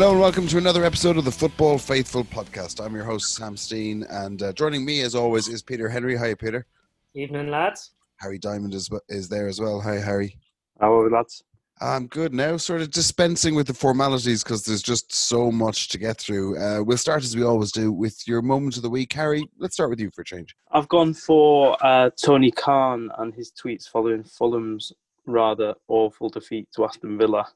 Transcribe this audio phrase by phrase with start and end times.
[0.00, 2.82] Hello and welcome to another episode of the Football Faithful podcast.
[2.82, 6.16] I'm your host Sam Steen, and uh, joining me as always is Peter Henry.
[6.16, 6.64] Hi, Peter.
[7.12, 7.90] Evening, lads.
[8.16, 9.78] Harry Diamond is is there as well.
[9.82, 10.38] Hi, Harry.
[10.80, 11.44] How are we, lads?
[11.82, 12.56] I'm good now.
[12.56, 16.58] Sort of dispensing with the formalities because there's just so much to get through.
[16.58, 19.46] Uh, we'll start as we always do with your moment of the week, Harry.
[19.58, 20.56] Let's start with you for a change.
[20.72, 24.94] I've gone for uh, Tony Khan and his tweets following Fulham's
[25.26, 27.46] rather awful defeat to Aston Villa.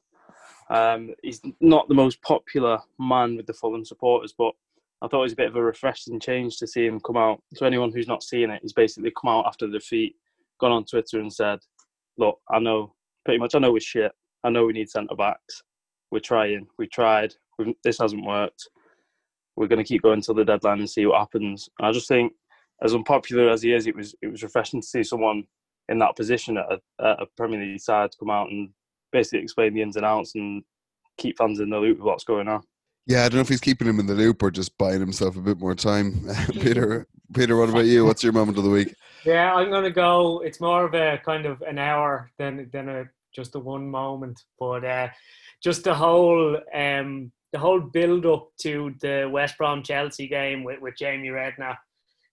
[0.69, 4.53] Um, he's not the most popular man with the Fulham supporters, but
[5.01, 7.41] I thought it was a bit of a refreshing change to see him come out.
[7.53, 10.15] So anyone who's not seeing it, he's basically come out after the defeat,
[10.59, 11.59] gone on Twitter and said,
[12.17, 13.55] "Look, I know pretty much.
[13.55, 14.11] I know we're shit.
[14.43, 15.61] I know we need centre backs.
[16.11, 16.67] We're trying.
[16.79, 17.35] We tried.
[17.59, 18.67] We've, this hasn't worked.
[19.55, 22.07] We're going to keep going till the deadline and see what happens." And I just
[22.07, 22.33] think,
[22.81, 25.43] as unpopular as he is, it was it was refreshing to see someone
[25.89, 28.69] in that position at a, at a Premier League side come out and
[29.15, 30.61] basically explain the ins and outs and
[31.17, 32.61] keep fans in the loop with what's going on.
[33.07, 35.37] Yeah, I don't know if he's keeping him in the loop or just buying himself
[35.37, 36.27] a bit more time.
[36.51, 38.03] Peter, Peter, what about you?
[38.03, 38.93] What's your moment of the week?
[39.23, 40.41] Yeah, I'm gonna go.
[40.41, 44.41] It's more of a kind of an hour than than a just a one moment,
[44.59, 45.07] but uh,
[45.63, 50.81] just the whole um, the whole build up to the West Brom Chelsea game with,
[50.81, 51.77] with Jamie Redknapp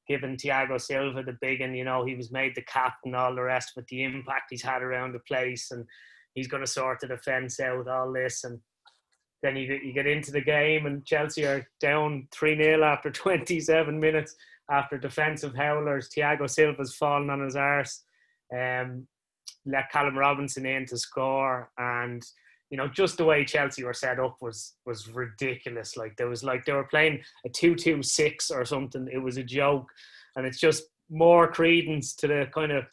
[0.09, 3.35] giving Thiago Silva the big and you know he was made the captain, and all
[3.35, 5.87] the rest, with the impact he's had around the place and
[6.35, 8.45] he's going to sort the defence out, all this.
[8.45, 8.61] And
[9.43, 13.99] then you, you get into the game, and Chelsea are down 3 0 after 27
[13.99, 14.35] minutes
[14.71, 16.09] after defensive howlers.
[16.09, 18.05] Thiago Silva's fallen on his arse.
[18.57, 19.07] Um,
[19.67, 21.71] let Callum Robinson in to score.
[21.79, 22.23] And,
[22.71, 25.97] you know, just the way Chelsea were set up was was ridiculous.
[25.97, 29.09] Like, there was like they were playing a 2 2 6 or something.
[29.13, 29.87] It was a joke.
[30.37, 32.85] And it's just more credence to the kind of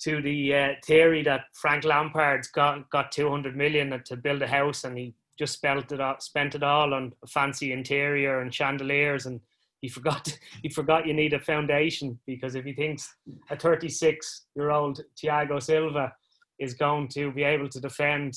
[0.00, 4.84] to the uh, theory that Frank Lampard's got got 200 million to build a house
[4.84, 9.40] and he just spent it all, spent it all on fancy interior and chandeliers and
[9.80, 13.14] he forgot he forgot you need a foundation because if he thinks
[13.50, 16.12] a 36 year old Thiago Silva
[16.58, 18.34] is going to be able to defend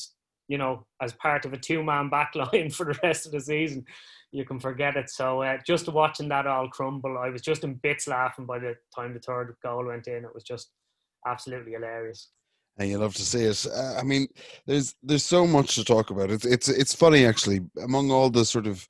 [0.47, 3.85] you know as part of a two man backline for the rest of the season
[4.31, 5.09] you can forget it.
[5.09, 8.75] So uh, just watching that all crumble I was just in bits laughing by the
[8.95, 10.23] time the third goal went in.
[10.23, 10.71] It was just
[11.25, 12.29] absolutely hilarious.
[12.77, 13.65] And you love to see it.
[13.67, 14.27] Uh, I mean,
[14.65, 16.31] there's there's so much to talk about.
[16.31, 17.59] It's it's it's funny actually.
[17.83, 18.87] Among all the sort of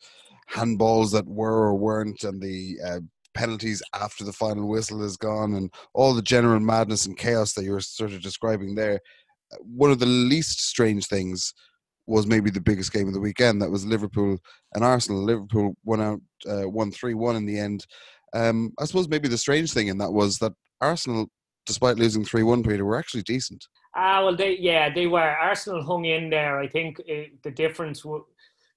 [0.52, 3.00] handballs that were or weren't, and the uh,
[3.34, 7.64] penalties after the final whistle is gone, and all the general madness and chaos that
[7.64, 9.00] you were sort of describing there,
[9.54, 11.54] uh, one of the least strange things
[12.06, 13.62] was maybe the biggest game of the weekend.
[13.62, 14.38] That was Liverpool
[14.74, 15.24] and Arsenal.
[15.24, 17.86] Liverpool won out uh, one three one in the end.
[18.34, 21.28] Um, I suppose maybe the strange thing in that was that Arsenal
[21.70, 23.68] despite losing 3 1, Peter, were actually decent.
[23.96, 25.20] Ah, well, they yeah, they were.
[25.20, 26.60] Arsenal hung in there.
[26.60, 28.26] I think it, the difference w-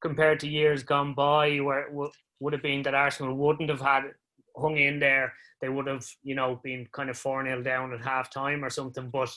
[0.03, 2.10] compared to years gone by, where w-
[2.41, 4.04] would have been that Arsenal wouldn't have had
[4.56, 5.32] hung in there.
[5.62, 8.70] They would have, you know, been kind of 4 0 down at half time or
[8.70, 9.09] something.
[9.09, 9.34] But,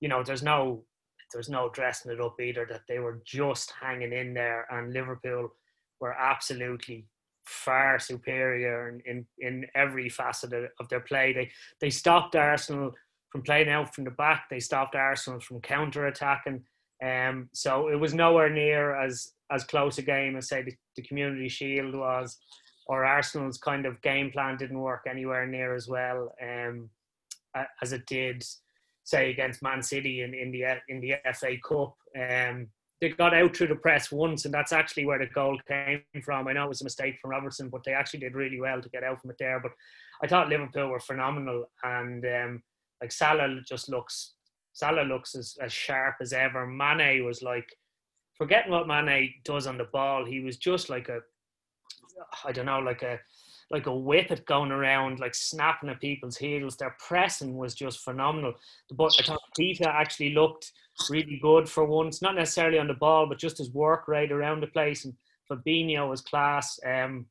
[0.00, 0.84] you know, there's no
[1.32, 5.50] there's no dressing it up either that they were just hanging in there and Liverpool
[6.00, 7.06] were absolutely
[7.48, 11.32] far superior in, in, in every facet of their play.
[11.32, 11.50] They
[11.80, 12.92] they stopped Arsenal
[13.30, 14.44] from playing out from the back.
[14.50, 16.64] They stopped Arsenal from counter attacking.
[17.04, 21.02] Um, so it was nowhere near as as close a game as say the, the
[21.02, 22.36] Community Shield was,
[22.86, 26.90] or Arsenal's kind of game plan didn't work anywhere near as well um,
[27.82, 28.44] as it did,
[29.04, 31.96] say against Man City in, in the in the FA Cup.
[32.16, 32.68] Um,
[33.00, 36.48] they got out through the press once, and that's actually where the goal came from.
[36.48, 38.88] I know it was a mistake from Robertson, but they actually did really well to
[38.88, 39.60] get out from it there.
[39.60, 39.72] But
[40.22, 42.62] I thought Liverpool were phenomenal, and um,
[43.00, 44.34] like Salah just looks
[44.72, 46.66] Salah looks as, as sharp as ever.
[46.66, 47.68] Mane was like
[48.34, 50.24] forgetting what Mane does on the ball.
[50.24, 51.20] He was just like a
[52.44, 53.18] I don't know, like a
[53.70, 56.76] like a whippet going around, like snapping at people's heels.
[56.76, 58.54] Their pressing was just phenomenal.
[58.90, 60.72] But I thought Keita actually looked
[61.10, 64.62] really good for once, not necessarily on the ball, but just his work right around
[64.62, 65.04] the place.
[65.04, 65.14] And
[65.50, 66.78] Fabinho was class.
[66.86, 67.26] Um,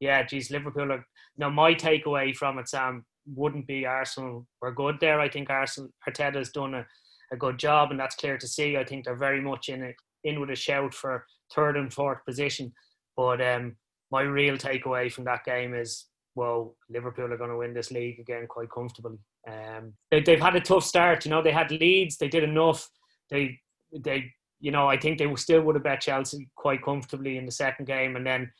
[0.00, 1.06] yeah, geez, Liverpool are.
[1.38, 3.04] Now, my takeaway from it, Sam,
[3.34, 5.20] wouldn't be Arsenal were good there.
[5.20, 6.86] I think Arsenal Arteta's done a,
[7.32, 8.76] a good job, and that's clear to see.
[8.76, 11.24] I think they're very much in it, in with a shout for
[11.54, 12.72] third and fourth position.
[13.16, 13.76] But um,
[14.12, 16.06] my real takeaway from that game is,
[16.36, 19.18] well, Liverpool are going to win this league again quite comfortably.
[19.50, 21.24] Um, they, they've had a tough start.
[21.24, 22.88] You know, they had leads, they did enough
[23.32, 23.58] they
[23.92, 24.24] they
[24.60, 27.86] you know I think they still would have bet Chelsea quite comfortably in the second
[27.86, 28.52] game, and then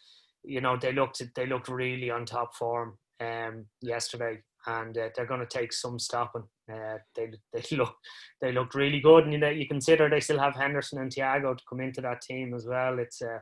[0.43, 5.27] you know they looked they looked really on top form um, yesterday, and uh, they're
[5.27, 6.45] going to take some stopping.
[6.73, 7.95] Uh, they they look
[8.41, 11.57] they looked really good, and you know you consider they still have Henderson and Thiago
[11.57, 12.99] to come into that team as well.
[12.99, 13.39] It's uh,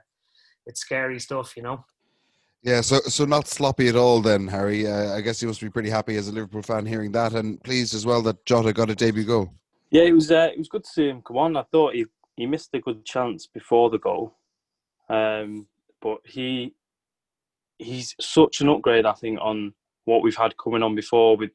[0.66, 1.84] it's scary stuff, you know.
[2.62, 4.86] Yeah, so so not sloppy at all then, Harry.
[4.86, 7.62] Uh, I guess you must be pretty happy as a Liverpool fan hearing that, and
[7.62, 9.52] pleased as well that Jota got a debut goal.
[9.90, 11.56] Yeah, it was uh, it was good to see him come on.
[11.56, 12.04] I thought he
[12.36, 14.36] he missed a good chance before the goal,
[15.08, 15.66] um,
[16.02, 16.74] but he
[17.78, 19.06] he's such an upgrade.
[19.06, 19.72] I think on
[20.04, 21.36] what we've had coming on before.
[21.36, 21.50] With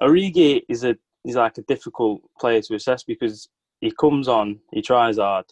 [0.00, 3.48] Origi is a he's like a difficult player to assess because
[3.80, 5.46] he comes on, he tries hard.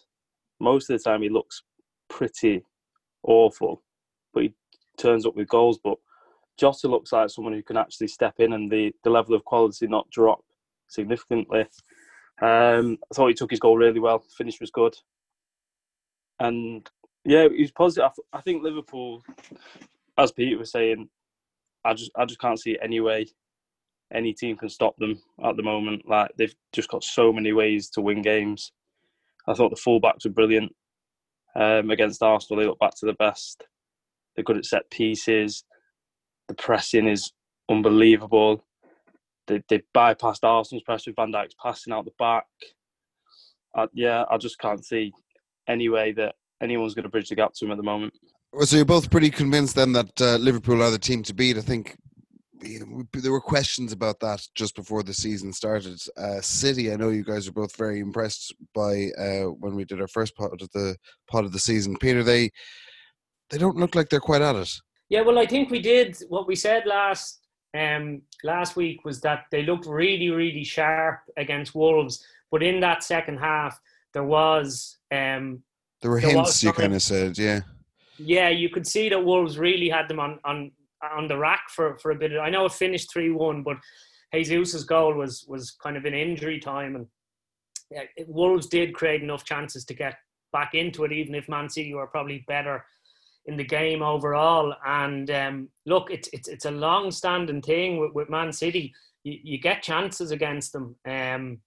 [0.59, 1.63] Most of the time, he looks
[2.09, 2.63] pretty
[3.23, 3.81] awful,
[4.33, 4.53] but he
[4.97, 5.79] turns up with goals.
[5.83, 5.97] But
[6.57, 9.87] Jota looks like someone who can actually step in and the, the level of quality
[9.87, 10.41] not drop
[10.87, 11.61] significantly.
[12.41, 14.23] Um, I thought he took his goal really well.
[14.37, 14.95] Finish was good,
[16.39, 16.89] and
[17.23, 18.09] yeah, he was positive.
[18.33, 19.23] I think Liverpool,
[20.17, 21.09] as Peter was saying,
[21.85, 23.27] I just I just can't see any way
[24.13, 26.07] any team can stop them at the moment.
[26.07, 28.71] Like they've just got so many ways to win games.
[29.47, 30.73] I thought the fullbacks were brilliant
[31.55, 32.59] um, against Arsenal.
[32.59, 33.65] They look back to the best.
[34.35, 35.63] They're good at set pieces.
[36.47, 37.31] The pressing is
[37.69, 38.63] unbelievable.
[39.47, 42.45] They they bypassed Arsenal's press with Van Dijk's passing out the back.
[43.93, 45.11] Yeah, I just can't see
[45.67, 48.13] any way that anyone's going to bridge the gap to them at the moment.
[48.61, 51.57] So you're both pretty convinced then that uh, Liverpool are the team to beat.
[51.57, 51.97] I think
[52.61, 55.99] there were questions about that just before the season started.
[56.15, 59.99] Uh, City, I know you guys are both very impressed by uh, when we did
[59.99, 60.95] our first part of the
[61.27, 61.97] part of the season.
[61.99, 62.51] Peter, they
[63.53, 64.71] they don't look like they're quite at it.
[65.09, 67.39] Yeah, well, I think we did what we said last
[67.77, 73.03] um, last week was that they looked really, really sharp against Wolves, but in that
[73.03, 73.79] second half,
[74.13, 75.61] there was um,
[76.01, 76.63] there were there hints.
[76.63, 77.59] you kind of said, yeah,
[78.17, 80.71] yeah, you could see that Wolves really had them on on
[81.15, 82.31] on the rack for for a bit.
[82.31, 83.77] Of, I know it finished three one, but
[84.33, 87.05] Jesus's goal was was kind of in injury time, and
[87.91, 90.15] yeah, Wolves did create enough chances to get
[90.51, 92.83] back into it, even if Man City were probably better
[93.45, 94.73] in the game overall.
[94.85, 98.93] And um, look, it's it's it's a long-standing thing with, with Man City.
[99.23, 100.95] You, you get chances against them.
[101.07, 101.59] Um,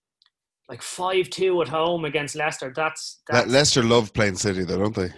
[0.69, 2.73] like five two at home against Leicester.
[2.75, 5.13] That's, that's Leicester love playing City, though, don't they?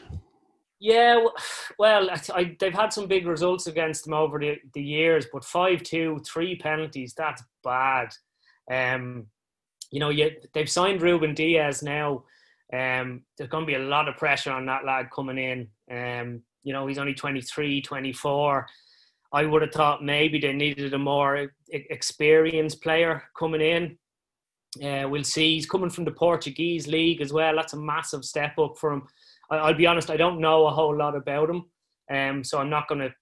[0.81, 1.25] Yeah,
[1.79, 5.83] well, I, they've had some big results against them over the, the years, but 5
[5.83, 8.11] 2, three penalties, that's bad.
[8.71, 9.27] Um,
[9.91, 12.25] you know, you, they've signed Ruben Dias now.
[12.73, 15.69] Um, there's going to be a lot of pressure on that lad coming in.
[15.91, 18.67] Um, you know, he's only 23, 24.
[19.33, 23.97] I would have thought maybe they needed a more experienced player coming in.
[24.85, 25.55] Uh, we'll see.
[25.55, 27.57] He's coming from the Portuguese league as well.
[27.57, 29.03] That's a massive step up for him.
[29.51, 31.65] I, will be honest, I don't know a whole lot about him,
[32.11, 33.15] um, so I'm not going to,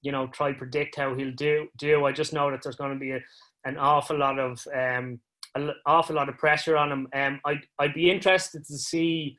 [0.00, 1.68] you know, try predict how he'll do.
[1.76, 3.20] Do I just know that there's going to be a,
[3.66, 5.20] an awful lot of um,
[5.54, 7.08] an awful lot of pressure on him.
[7.14, 9.36] Um, I'd I'd be interested to see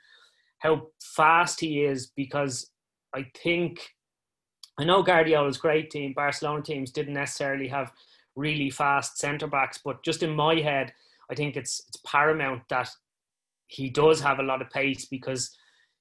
[0.59, 2.69] how fast he is because
[3.15, 3.79] I think
[4.77, 7.91] I know Guardiola's great team, Barcelona teams didn't necessarily have
[8.35, 10.93] really fast centre backs, but just in my head,
[11.31, 12.89] I think it's it's paramount that
[13.67, 15.55] he does have a lot of pace because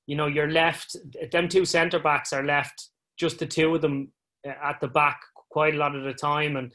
[0.06, 0.96] you know, you're left,
[1.32, 4.12] them two centre backs are left, just the two of them
[4.46, 6.56] uh, at the back quite a lot of the time.
[6.56, 6.72] And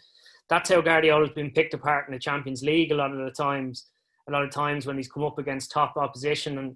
[0.49, 3.87] that's how Guardiola's been picked apart in the Champions League a lot of the times,
[4.27, 6.57] a lot of times when he's come up against top opposition.
[6.57, 6.75] And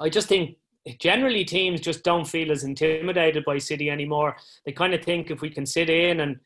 [0.00, 0.56] I just think
[0.98, 4.36] generally teams just don't feel as intimidated by City anymore.
[4.66, 6.38] They kind of think if we can sit in and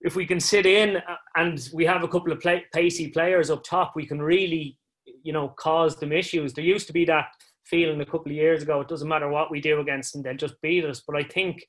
[0.00, 3.50] if we can sit in uh, and we have a couple of play, pacey players
[3.50, 4.78] up top, we can really,
[5.22, 6.52] you know, cause them issues.
[6.52, 7.26] There used to be that
[7.64, 8.80] feeling a couple of years ago.
[8.80, 11.02] It doesn't matter what we do against them; they'll just beat us.
[11.06, 11.64] But I think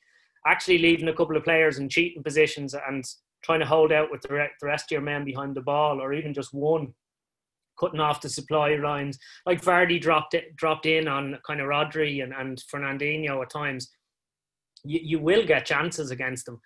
[0.45, 3.03] actually leaving a couple of players in cheating positions and
[3.43, 6.33] trying to hold out with the, rest of your men behind the ball, or even
[6.33, 6.93] just one,
[7.79, 9.17] cutting off the supply lines.
[9.45, 13.91] Like Vardy dropped it, dropped in on kind of Rodri and, and Fernandinho at times.
[14.83, 16.59] You, you will get chances against them.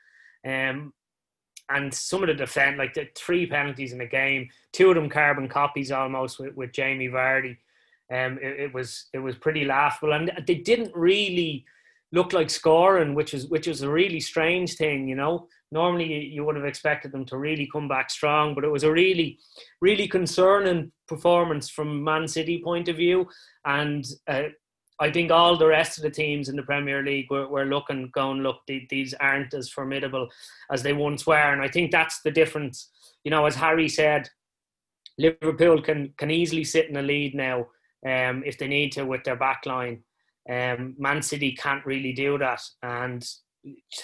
[0.45, 0.93] Um,
[1.69, 5.09] and some of the defend, like the three penalties in the game, two of them
[5.09, 7.57] carbon copies almost with, with Jamie Vardy.
[8.11, 11.65] Um, it, it, was it was pretty laughable, and they didn't really
[12.11, 15.07] look like scoring, which is which was a really strange thing.
[15.07, 18.71] You know, normally you would have expected them to really come back strong, but it
[18.71, 19.39] was a really
[19.81, 23.27] really concerning performance from Man City point of view,
[23.65, 24.43] and uh,
[24.99, 28.09] I think all the rest of the teams in the Premier League were, were looking,
[28.13, 30.27] going, look, these aren't as formidable
[30.71, 31.35] as they once were.
[31.35, 32.89] And I think that's the difference.
[33.23, 34.27] You know, as Harry said,
[35.19, 37.67] Liverpool can, can easily sit in a lead now
[38.05, 40.03] um, if they need to with their back line.
[40.49, 43.27] Um, Man City can't really do that, and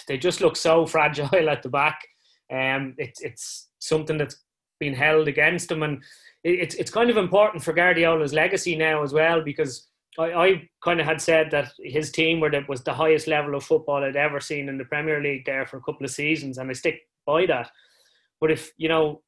[0.07, 1.99] they just look so fragile at the back.
[2.51, 4.43] Um, it's it's something that's
[4.79, 6.03] been held against them, and
[6.43, 9.87] it's it's kind of important for Guardiola's legacy now as well because
[10.19, 13.55] I, I kind of had said that his team were the, was the highest level
[13.55, 16.57] of football I'd ever seen in the Premier League there for a couple of seasons,
[16.57, 17.69] and I stick by that.
[18.41, 19.21] But if you know,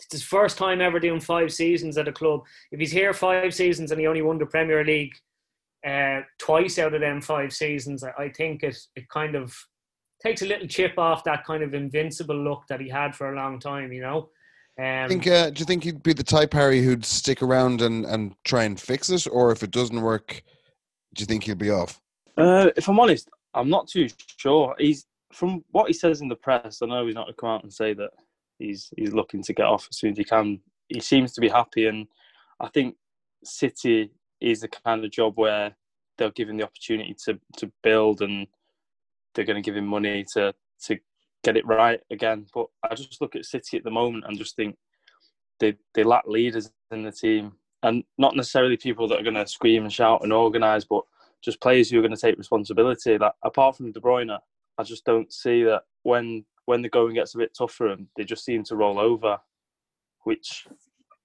[0.00, 2.42] it's his first time ever doing five seasons at a club.
[2.70, 5.14] If he's here five seasons and he only won the Premier League
[5.86, 9.56] uh, twice out of them five seasons, I think it it kind of
[10.22, 13.36] takes a little chip off that kind of invincible look that he had for a
[13.36, 13.92] long time.
[13.92, 14.28] You know.
[14.78, 18.04] Um, think, uh, do you think he'd be the type Harry who'd stick around and,
[18.04, 20.42] and try and fix it, or if it doesn't work,
[21.14, 21.98] do you think he'll be off?
[22.36, 24.74] Uh, if I'm honest, I'm not too sure.
[24.78, 26.82] He's from what he says in the press.
[26.82, 28.10] I know he's not going to come out and say that
[28.58, 30.60] he's he's looking to get off as soon as he can.
[30.88, 32.06] He seems to be happy, and
[32.60, 32.96] I think
[33.44, 35.76] City is the kind of job where
[36.18, 38.46] they'll give him the opportunity to to build, and
[39.34, 40.98] they're going to give him money to to
[41.44, 42.46] get it right again.
[42.52, 44.76] But I just look at City at the moment and just think
[45.60, 47.52] they they lack leaders in the team,
[47.82, 51.02] and not necessarily people that are going to scream and shout and organise, but
[51.42, 53.18] just players who are going to take responsibility.
[53.18, 54.38] Like apart from De Bruyne,
[54.78, 58.24] I just don't see that when when the going gets a bit tougher, and they
[58.24, 59.38] just seem to roll over,
[60.24, 60.66] which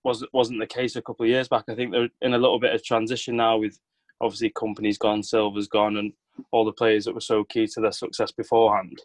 [0.04, 1.66] was wasn't the case a couple of years back.
[1.70, 3.80] I think they're in a little bit of transition now with
[4.20, 6.14] obviously Kompany's gone, Silva's gone, and
[6.52, 9.02] all the players that were so key to their success beforehand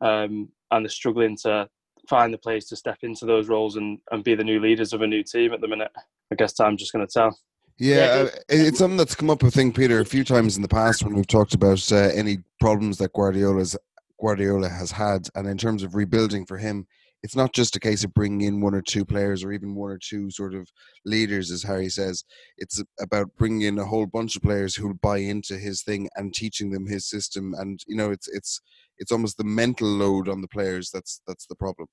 [0.00, 1.68] um, and they're struggling to
[2.08, 5.02] find the players to step into those roles and, and be the new leaders of
[5.02, 5.90] a new team at the minute.
[6.32, 7.38] I guess time's just going to tell.
[7.78, 10.68] Yeah, uh, it's something that's come up, I think, Peter, a few times in the
[10.68, 13.76] past when we've talked about uh, any problems that Guardiola's
[14.20, 16.88] Guardiola has had, and in terms of rebuilding for him,
[17.22, 19.90] it's not just a case of bringing in one or two players or even one
[19.90, 20.68] or two sort of
[21.04, 22.24] leaders, as Harry says.
[22.56, 26.32] It's about bringing in a whole bunch of players who buy into his thing and
[26.32, 27.54] teaching them his system.
[27.58, 28.60] And you know, it's it's
[28.98, 31.88] it's almost the mental load on the players that's that's the problem.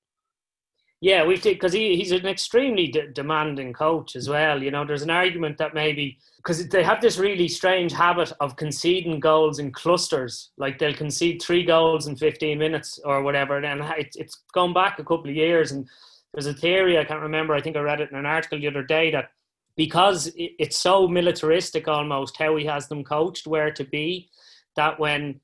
[1.02, 4.62] Yeah, we because he, he's an extremely de- demanding coach as well.
[4.62, 8.56] You know, there's an argument that maybe because they have this really strange habit of
[8.56, 10.52] conceding goals in clusters.
[10.56, 14.98] Like they'll concede three goals in 15 minutes or whatever, and it's it's gone back
[14.98, 15.72] a couple of years.
[15.72, 15.86] And
[16.32, 17.54] there's a theory I can't remember.
[17.54, 19.30] I think I read it in an article the other day that
[19.76, 24.30] because it's so militaristic almost how he has them coached where to be,
[24.76, 25.40] that when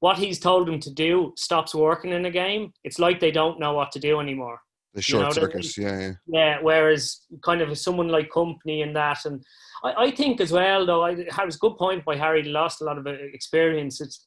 [0.00, 3.60] what he's told them to do stops working in a game, it's like they don't
[3.60, 4.60] know what to do anymore.
[4.96, 6.12] The short you know, circuits, yeah, yeah.
[6.26, 9.44] Yeah, whereas kind of someone like Kompany and that, and
[9.84, 12.42] I, I think as well though, I had a good point by Harry.
[12.44, 14.00] Lost a lot of uh, experience.
[14.00, 14.26] It's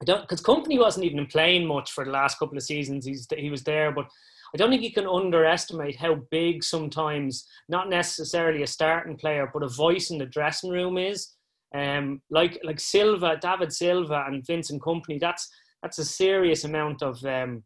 [0.00, 3.04] I don't because Kompany wasn't even playing much for the last couple of seasons.
[3.04, 4.06] He's he was there, but
[4.54, 9.64] I don't think you can underestimate how big sometimes not necessarily a starting player, but
[9.64, 11.34] a voice in the dressing room is.
[11.74, 15.18] Um, like like Silva, David Silva, and Vincent Kompany.
[15.18, 15.48] That's
[15.82, 17.64] that's a serious amount of um,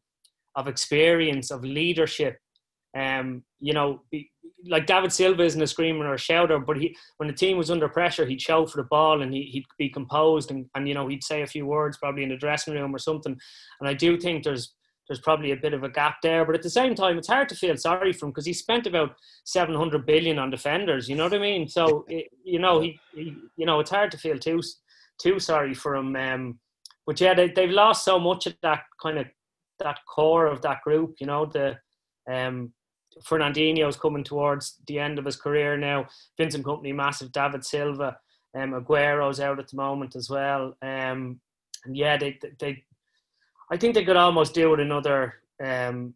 [0.56, 2.38] of experience of leadership.
[2.96, 4.02] Um, you know,
[4.66, 7.70] like David Silva isn't a screamer or a shouter, but he when the team was
[7.70, 10.94] under pressure, he'd shout for the ball and he, he'd be composed and, and you
[10.94, 13.36] know he'd say a few words probably in the dressing room or something.
[13.80, 14.74] And I do think there's
[15.08, 16.44] there's probably a bit of a gap there.
[16.44, 18.86] But at the same time, it's hard to feel sorry for him because he spent
[18.86, 21.08] about 700 billion on defenders.
[21.08, 21.68] You know what I mean?
[21.68, 24.62] So, it, you know, he, he, you know, it's hard to feel too,
[25.20, 26.16] too sorry for him.
[26.16, 26.58] Um,
[27.06, 29.26] but yeah, they, they've lost so much of that kind of,
[29.78, 31.76] that core of that group, you know, the,
[32.30, 32.72] um,
[33.22, 36.06] Fernandinho's coming towards the end of his career now.
[36.36, 37.30] Vincent Kompany, massive.
[37.30, 38.16] David Silva,
[38.56, 40.76] um, Aguero's out at the moment as well.
[40.82, 41.40] Um,
[41.84, 42.82] and yeah, they, they
[43.70, 46.14] I think they could almost do with another um,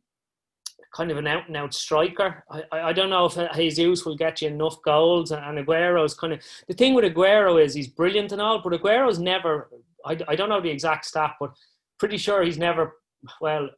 [0.94, 2.44] kind of an out and out striker.
[2.50, 6.40] I, I don't know if Jesus will get you enough goals, and Aguero's kind of
[6.66, 9.70] the thing with Aguero is he's brilliant and all, but Aguero's never.
[10.04, 11.52] I, I don't know the exact stat, but
[11.98, 12.96] pretty sure he's never.
[13.40, 13.70] Well,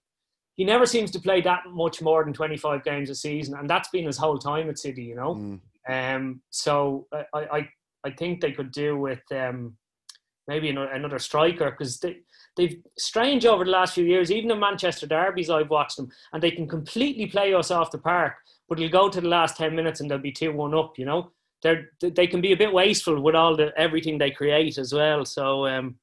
[0.56, 3.88] he never seems to play that much more than 25 games a season, and that's
[3.88, 5.34] been his whole time at City, you know.
[5.34, 5.60] Mm.
[5.88, 7.68] Um, so I, I
[8.04, 9.76] I think they could do with um,
[10.48, 12.18] maybe another, striker because they
[12.56, 14.30] they've strange over the last few years.
[14.30, 17.98] Even in Manchester derbies, I've watched them, and they can completely play us off the
[17.98, 18.34] park.
[18.68, 20.98] But you'll go to the last ten minutes and they'll be two one up.
[20.98, 21.32] You know,
[21.62, 25.24] they they can be a bit wasteful with all the everything they create as well.
[25.24, 25.66] So.
[25.66, 25.96] Um,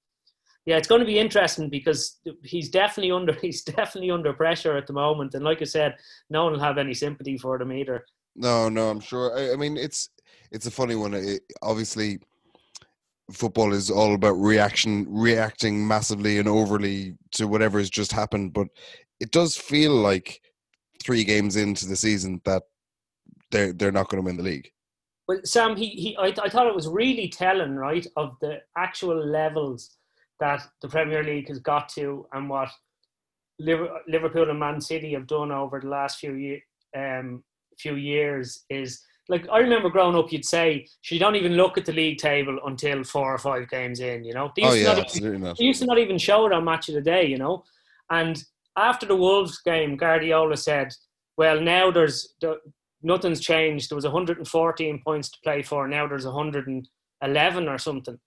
[0.68, 4.86] yeah, it's going to be interesting because he's definitely under he's definitely under pressure at
[4.86, 5.96] the moment, and like I said,
[6.30, 8.06] no one will have any sympathy for them either.
[8.36, 9.36] No, no, I'm sure.
[9.36, 10.10] I, I mean, it's
[10.52, 11.14] it's a funny one.
[11.14, 12.20] It, obviously,
[13.32, 18.52] football is all about reaction, reacting massively and overly to whatever has just happened.
[18.52, 18.68] But
[19.22, 20.42] it does feel like
[21.02, 22.64] three games into the season that
[23.52, 24.70] they're they're not going to win the league.
[25.30, 29.26] Well, Sam, he, he I, I thought it was really telling, right, of the actual
[29.26, 29.98] levels
[30.40, 32.70] that the Premier League has got to and what
[33.60, 36.60] Liverpool and Man City have done over the last few year,
[36.96, 37.44] um,
[37.80, 41.86] few years is like I remember growing up, you'd say she don't even look at
[41.86, 44.24] the league table until four or five games in.
[44.24, 45.58] You know, they used oh yeah, to absolutely not.
[45.58, 47.26] They used to not even show it on Match of the Day.
[47.26, 47.64] You know,
[48.10, 48.42] and
[48.78, 50.94] after the Wolves game, Guardiola said,
[51.38, 52.36] "Well, now there's
[53.02, 53.90] nothing's changed.
[53.90, 55.88] There was 114 points to play for.
[55.88, 58.20] Now there's 111 or something."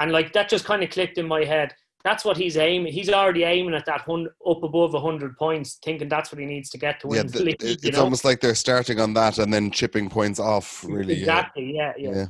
[0.00, 2.92] And like that just kind of clicked in my head that's what he's aiming.
[2.92, 6.70] He's already aiming at that hundred, up above hundred points, thinking that's what he needs
[6.70, 7.56] to get to win yeah, the, league.
[7.60, 8.04] It's know?
[8.04, 10.84] almost like they're starting on that and then chipping points off.
[10.88, 11.74] Really, exactly.
[11.74, 12.14] Yeah, yeah.
[12.14, 12.26] yeah.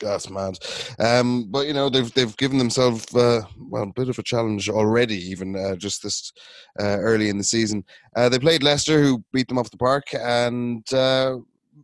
[0.00, 0.56] That's mad.
[0.98, 4.70] Um, but you know they've they've given themselves uh, well a bit of a challenge
[4.70, 6.32] already, even uh, just this
[6.80, 7.84] uh, early in the season.
[8.16, 11.36] Uh, they played Leicester, who beat them off the park, and uh,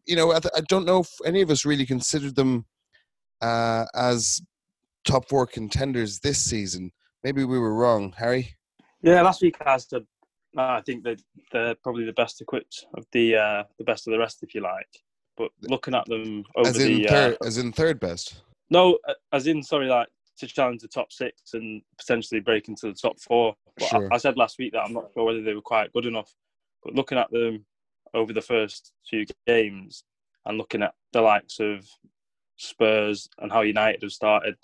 [0.06, 2.64] you know I, th- I, don't know if any of us really considered them
[3.42, 4.40] uh, as
[5.06, 6.92] top four contenders this season.
[7.24, 8.54] Maybe we were wrong, Harry.
[9.02, 10.04] Yeah, last week I said
[10.56, 11.22] uh, I think that
[11.52, 14.62] they're probably the best equipped of the uh, the best of the rest, if you
[14.62, 14.88] like.
[15.36, 18.42] But looking at them over as in the third, uh, as in third best.
[18.70, 18.98] No,
[19.32, 20.08] as in sorry, like
[20.38, 23.54] to challenge the top six and potentially break into the top four.
[23.78, 24.08] But sure.
[24.10, 26.32] I, I, said last week that I'm not sure whether they were quite good enough.
[26.82, 27.64] But looking at them
[28.14, 30.04] over the first few games
[30.44, 31.86] and looking at the likes of
[32.56, 34.56] Spurs and how United have started,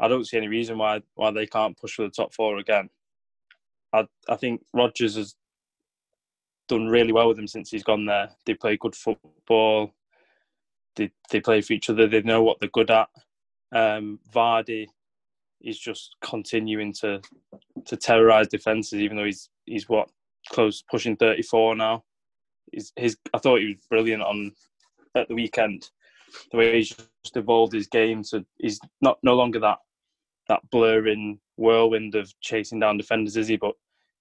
[0.00, 2.88] I don't see any reason why why they can't push for the top four again.
[3.92, 5.34] I I think Rodgers has
[6.68, 8.30] done really well with them since he's gone there.
[8.46, 9.92] They play good football.
[10.96, 12.06] They they play for each other.
[12.06, 13.08] They know what they're good at.
[13.72, 14.86] Um, Vardy
[15.60, 17.20] is just continuing to
[17.84, 20.08] to terrorize defenses, even though he's he's what
[20.48, 22.04] close pushing thirty four now.
[22.72, 24.52] He's, his I thought he was brilliant on
[25.14, 25.90] at the weekend.
[26.52, 29.78] The way he's just evolved his game, so he's not no longer that
[30.50, 33.56] that blurring whirlwind of chasing down defenders, is he?
[33.56, 33.74] But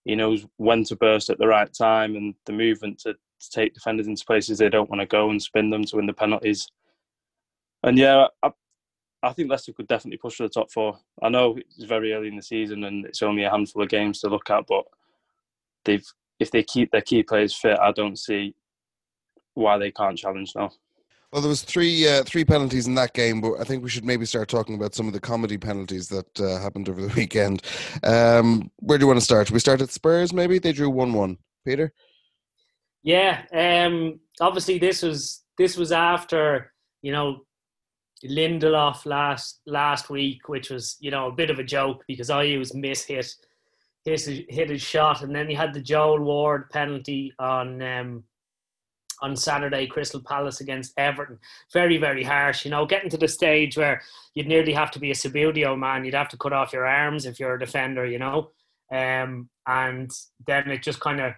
[0.06, 3.74] he knows when to burst at the right time and the movement to, to take
[3.74, 6.68] defenders into places they don't want to go and spin them to win the penalties.
[7.84, 8.52] And yeah, I,
[9.24, 11.00] I think Leicester could definitely push for the top four.
[11.22, 14.20] I know it's very early in the season and it's only a handful of games
[14.22, 14.86] to look at, but
[15.84, 16.06] they've
[16.40, 18.56] if they keep their key players fit, I don't see
[19.56, 20.72] why they can't challenge now.
[21.32, 24.06] Well, there was three uh, three penalties in that game, but I think we should
[24.06, 27.62] maybe start talking about some of the comedy penalties that uh, happened over the weekend.
[28.04, 29.52] Um, where do you want to start?
[29.52, 31.38] We start at Spurs, maybe they drew one one.
[31.66, 31.94] Peter.
[33.04, 37.42] Yeah, um, obviously this was this was after you know
[38.26, 42.58] Lindelof last last week, which was you know a bit of a joke because I
[42.58, 43.32] was miss hit
[44.04, 47.82] hit hit his shot, and then he had the Joel Ward penalty on.
[47.82, 48.24] Um,
[49.22, 51.40] on Saturday, Crystal Palace against Everton.
[51.74, 52.66] Very, very harsh.
[52.66, 54.02] You know, getting to the stage where
[54.34, 56.06] you'd nearly have to be a Subbuteo man.
[56.06, 58.52] You'd have to cut off your arms if you're a defender, you know.
[58.92, 60.12] Um, and
[60.48, 61.34] then it just kind of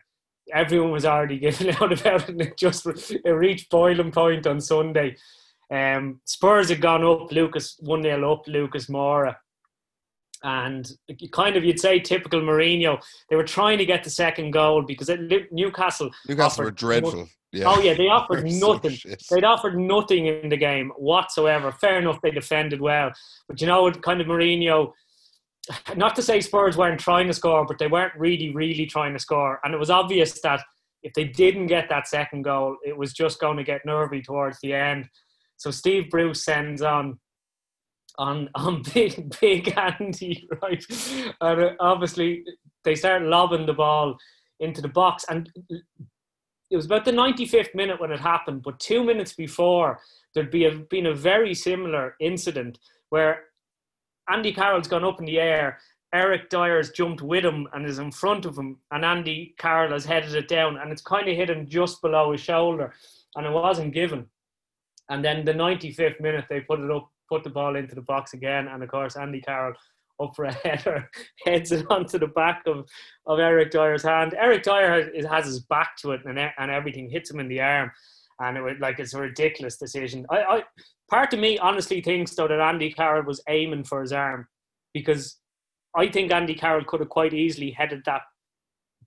[0.53, 4.61] everyone was already giving out about it, and it just it reached boiling point on
[4.61, 5.15] Sunday.
[5.71, 9.35] Um, Spurs had gone up, Lucas one 0 up, Lucas Moura,
[10.43, 10.89] and
[11.31, 13.01] kind of you'd say typical Mourinho.
[13.29, 17.27] They were trying to get the second goal because it, Newcastle Newcastle were dreadful.
[17.51, 17.65] Yeah.
[17.67, 18.95] Oh yeah, they offered nothing.
[18.95, 21.71] So They'd offered nothing in the game whatsoever.
[21.71, 23.11] Fair enough, they defended well,
[23.47, 24.01] but you know, what?
[24.01, 24.91] kind of Mourinho.
[25.95, 29.19] Not to say Spurs weren't trying to score, but they weren't really, really trying to
[29.19, 30.63] score, and it was obvious that
[31.03, 34.59] if they didn't get that second goal, it was just going to get nervy towards
[34.61, 35.09] the end.
[35.57, 37.19] So Steve Bruce sends on
[38.17, 40.83] on on big big Andy right,
[41.41, 42.43] and uh, obviously
[42.83, 44.17] they start lobbing the ball
[44.59, 45.49] into the box, and
[46.71, 49.99] it was about the 95th minute when it happened, but two minutes before,
[50.33, 52.79] there'd be a, been a very similar incident
[53.09, 53.43] where
[54.29, 55.79] Andy Carroll's gone up in the air.
[56.13, 60.05] Eric Dier's jumped with him and is in front of him, and Andy Carroll has
[60.05, 62.93] headed it down, and it's kind of hit him just below his shoulder,
[63.35, 64.25] and it wasn't given.
[65.09, 68.33] And then the 95th minute, they put it up, put the ball into the box
[68.33, 69.73] again, and of course, Andy Carroll
[70.21, 71.09] up for a header,
[71.45, 72.87] heads it onto the back of,
[73.25, 74.35] of Eric Dier's hand.
[74.37, 77.61] Eric Dier has, has his back to it and, and everything hits him in the
[77.61, 77.91] arm.
[78.39, 80.25] And it was like it's a ridiculous decision.
[80.31, 80.63] I, I
[81.09, 84.47] part of me honestly thinks though that Andy Carroll was aiming for his arm
[84.93, 85.37] because
[85.95, 88.21] I think Andy Carroll could have quite easily headed that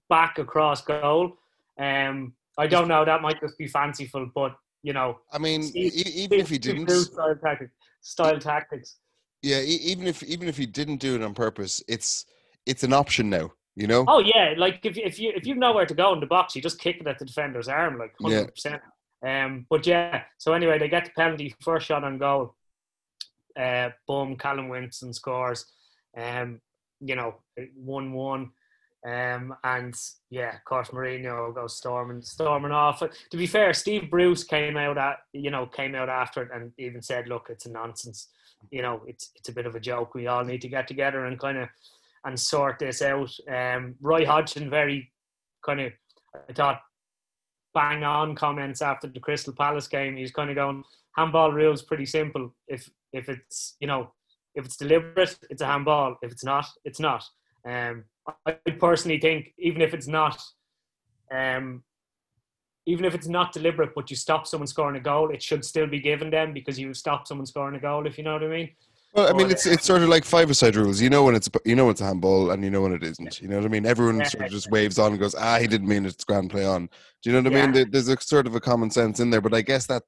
[0.09, 1.33] back across goal.
[1.81, 3.05] Um, I don't know.
[3.05, 5.19] That might just be fanciful, but you know.
[5.33, 8.99] I mean, even if he didn't style tactics, style tactics.
[9.45, 12.25] Yeah, even if even if he didn't do it on purpose, it's
[12.65, 13.53] it's an option now.
[13.77, 14.07] You know.
[14.09, 16.57] Oh yeah, like if if you if you know where to go in the box,
[16.57, 18.47] you just kick it at the defender's arm, like hundred yeah.
[18.47, 18.83] percent.
[19.27, 20.23] Um, but yeah.
[20.39, 22.55] So anyway, they get the penalty, first shot on goal.
[23.55, 25.67] Uh, boom, Callum Wilson scores.
[26.17, 26.63] Um,
[27.01, 27.35] you know,
[27.75, 28.51] one one.
[29.07, 29.95] Um, and
[30.31, 33.01] yeah, of course, Mourinho goes storming, storming off.
[33.01, 36.73] To be fair, Steve Bruce came out at you know came out after it and
[36.79, 38.29] even said, "Look, it's a nonsense.
[38.71, 40.15] You know, it's it's a bit of a joke.
[40.15, 41.69] We all need to get together and kind of
[42.25, 45.13] and sort this out." Um, Roy Hodgson very
[45.65, 45.93] kind of
[46.49, 46.81] I thought
[47.75, 50.17] bang on comments after the Crystal Palace game.
[50.17, 50.85] He's kind of going,
[51.17, 52.55] handball rules pretty simple.
[52.69, 54.13] If if it's you know
[54.55, 56.17] if it's deliberate, it's a handball.
[56.23, 57.25] If it's not, it's not.
[57.67, 58.05] Um,
[58.47, 60.41] I personally think even if it's not,
[61.33, 61.83] um,
[62.87, 65.87] even if it's not deliberate, but you stop someone scoring a goal, it should still
[65.87, 68.07] be given them because you stop someone scoring a goal.
[68.07, 68.71] If you know what I mean.
[69.15, 71.01] Well, I mean, it's it's sort of like five-a-side rules.
[71.01, 73.05] You know when it's you know when it's a handball, and you know when it
[73.05, 73.41] isn't.
[73.41, 73.87] You know what I mean?
[73.87, 76.67] Everyone sort of just waves on and goes, "Ah, he didn't mean it's grand play
[76.67, 76.89] on."
[77.23, 77.71] Do you know what I yeah.
[77.71, 77.91] mean?
[77.93, 80.03] There's a sort of a common sense in there, but I guess that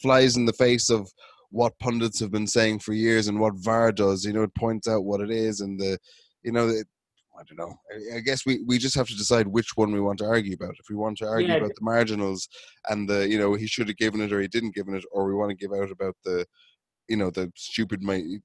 [0.00, 1.06] flies in the face of
[1.50, 4.24] what pundits have been saying for years and what VAR does.
[4.24, 5.98] You know, it points out what it is, and the
[6.42, 6.86] you know it,
[7.38, 7.78] I don't know.
[8.16, 10.74] I guess we, we just have to decide which one we want to argue about.
[10.78, 11.56] If we want to argue yeah.
[11.56, 12.48] about the marginals
[12.88, 15.26] and the you know he should have given it or he didn't give it, or
[15.26, 16.46] we want to give out about the
[17.08, 18.40] you know the stupid mi-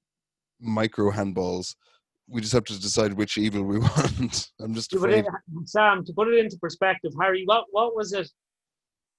[0.60, 1.74] micro handballs.
[2.28, 4.50] We just have to decide which evil we want.
[4.60, 5.24] I'm just afraid.
[5.66, 8.28] Sam, to put it into perspective, Harry, what what was it?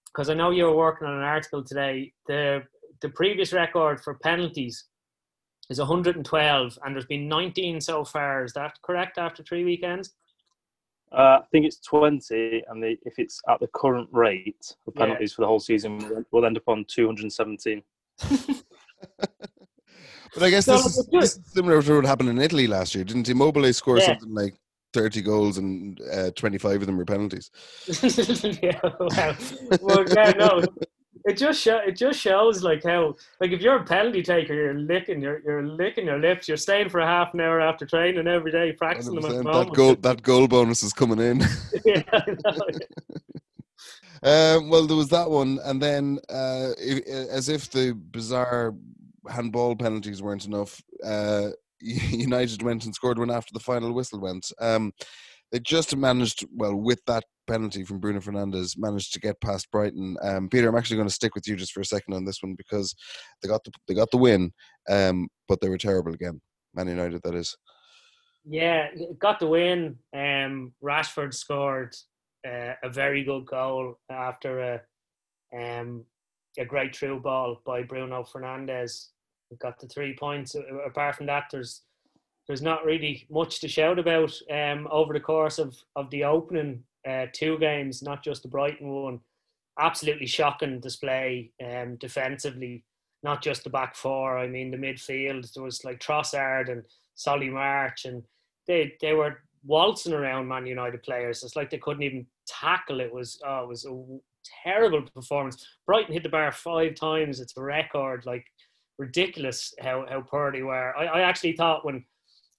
[0.07, 2.13] Because I know you were working on an article today.
[2.27, 2.63] The
[3.01, 4.85] the previous record for penalties
[5.73, 8.43] is 112, and there's been 19 so far.
[8.43, 10.13] Is that correct after three weekends?
[11.11, 15.31] Uh, I think it's 20, and the, if it's at the current rate of penalties
[15.31, 15.35] yeah.
[15.35, 17.83] for the whole season, we'll end up on 217.
[20.33, 23.03] But I guess this, is, this, is, similar to what happened in Italy last year.
[23.03, 24.07] Didn't Immobile score yeah.
[24.07, 24.55] something like
[24.93, 27.51] 30 goals and uh, 25 of them were penalties?
[28.63, 29.37] yeah, well,
[29.79, 30.63] well, yeah, no
[31.25, 34.73] it just show, it just shows like how like if you're a penalty taker, you're
[34.73, 36.47] licking your you're licking your lips.
[36.47, 39.47] You're staying for a half an hour after training every day, practicing them.
[39.47, 41.41] At that goal that goal bonus is coming in.
[41.85, 42.01] yeah,
[44.23, 48.75] um, well, there was that one, and then uh, if, as if the bizarre
[49.29, 54.51] handball penalties weren't enough, uh, United went and scored one after the final whistle went.
[54.59, 54.91] Um,
[55.53, 60.15] they just managed well with that penalty from Bruno Fernandes managed to get past Brighton.
[60.21, 62.41] Um, Peter, I'm actually going to stick with you just for a second on this
[62.41, 62.95] one because
[63.41, 64.51] they got the they got the win,
[64.89, 66.41] um, but they were terrible again.
[66.73, 67.55] Man United, that is.
[68.45, 68.87] Yeah,
[69.19, 69.97] got the win.
[70.13, 71.95] Um, Rashford scored
[72.45, 74.81] uh, a very good goal after a
[75.57, 76.05] um,
[76.57, 79.07] a great through ball by Bruno Fernandes.
[79.59, 80.55] Got the three points.
[80.85, 81.83] Apart from that, there's
[82.47, 86.83] there's not really much to shout about um, over the course of, of the opening
[87.07, 89.19] uh, two games, not just the Brighton one.
[89.79, 92.83] Absolutely shocking display um, defensively,
[93.23, 94.37] not just the back four.
[94.37, 96.83] I mean, the midfield, there was like Trossard and
[97.15, 98.23] Solly March, and
[98.67, 101.43] they, they were waltzing around Man United players.
[101.43, 102.99] It's like they couldn't even tackle.
[102.99, 104.03] It was, oh, it was a
[104.63, 105.65] terrible performance.
[105.87, 107.39] Brighton hit the bar five times.
[107.39, 108.25] It's a record.
[108.25, 108.45] Like,
[108.99, 110.95] ridiculous how, how poor they were.
[110.95, 112.05] I, I actually thought when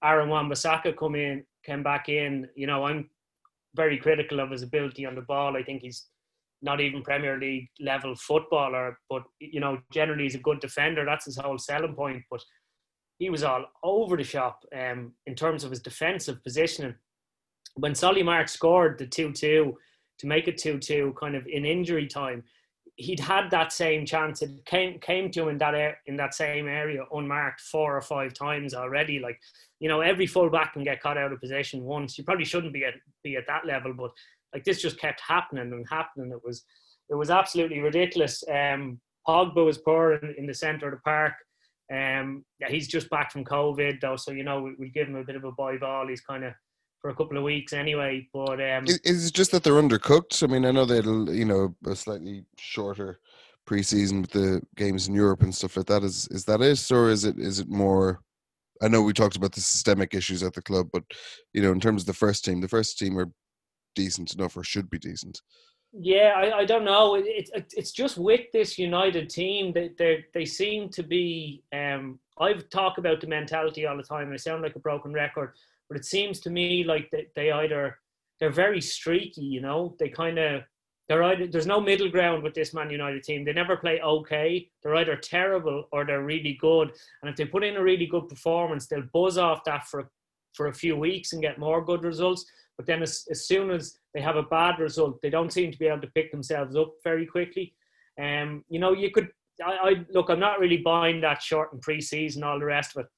[0.03, 2.49] Aaron Wan-Bissaka come in, came back in.
[2.57, 3.09] You know, I'm
[3.75, 5.57] very critical of his ability on the ball.
[5.57, 6.07] I think he's
[6.63, 11.05] not even Premier League level footballer, but you know, generally he's a good defender.
[11.05, 12.23] That's his whole selling point.
[12.31, 12.43] But
[13.19, 16.95] he was all over the shop um, in terms of his defensive positioning.
[17.75, 19.77] When Solly March scored the 2 2
[20.19, 22.45] to make it 2 2 kind of in injury time,
[22.97, 24.43] he'd had that same chance.
[24.43, 28.03] It came came to him in that air, in that same area unmarked four or
[28.03, 29.19] five times already.
[29.19, 29.39] Like
[29.81, 32.17] you know, every fullback can get caught out of position once.
[32.17, 34.11] You probably shouldn't be at be at that level, but
[34.53, 36.31] like this just kept happening and happening.
[36.31, 36.65] It was
[37.11, 38.43] it was absolutely ridiculous.
[38.49, 41.35] Um, Pogba was poor in, in the centre of the park.
[41.93, 45.17] Um, yeah, he's just back from COVID though, so you know we, we give him
[45.17, 46.09] a bit of a bye ball.
[46.09, 46.55] He's kind of
[47.05, 48.27] for a couple of weeks anyway.
[48.33, 50.43] But um, is it just that they're undercooked?
[50.43, 53.21] I mean, I know they'll you know a slightly shorter
[53.69, 56.03] preseason with the games in Europe and stuff like that.
[56.03, 58.21] Is is that it, or is it is it more?
[58.81, 61.05] I know we talked about the systemic issues at the club, but
[61.53, 63.31] you know, in terms of the first team, the first team are
[63.95, 65.43] decent enough or should be decent.
[65.93, 67.17] Yeah, I, I don't know.
[67.17, 71.63] It, it, it's just with this United team that they, they seem to be.
[71.73, 74.33] Um, I've talked about the mentality all the time.
[74.33, 75.53] I sound like a broken record,
[75.89, 77.99] but it seems to me like they, they either
[78.41, 79.43] they're very streaky.
[79.43, 80.63] You know, they kind of
[81.09, 83.45] they're either there's no middle ground with this Man United team.
[83.45, 84.69] They never play okay.
[84.83, 86.93] They're either terrible or they're really good.
[87.23, 90.11] And if they put in a really good performance, they'll buzz off that for
[90.55, 92.47] for a few weeks and get more good results.
[92.77, 95.79] But then as, as soon as they have a bad result, they don't seem to
[95.79, 97.75] be able to pick themselves up very quickly.
[98.21, 99.29] Um, you know, you could
[99.65, 100.31] I, I look.
[100.31, 103.11] I'm not really buying that short and preseason, all the rest of it.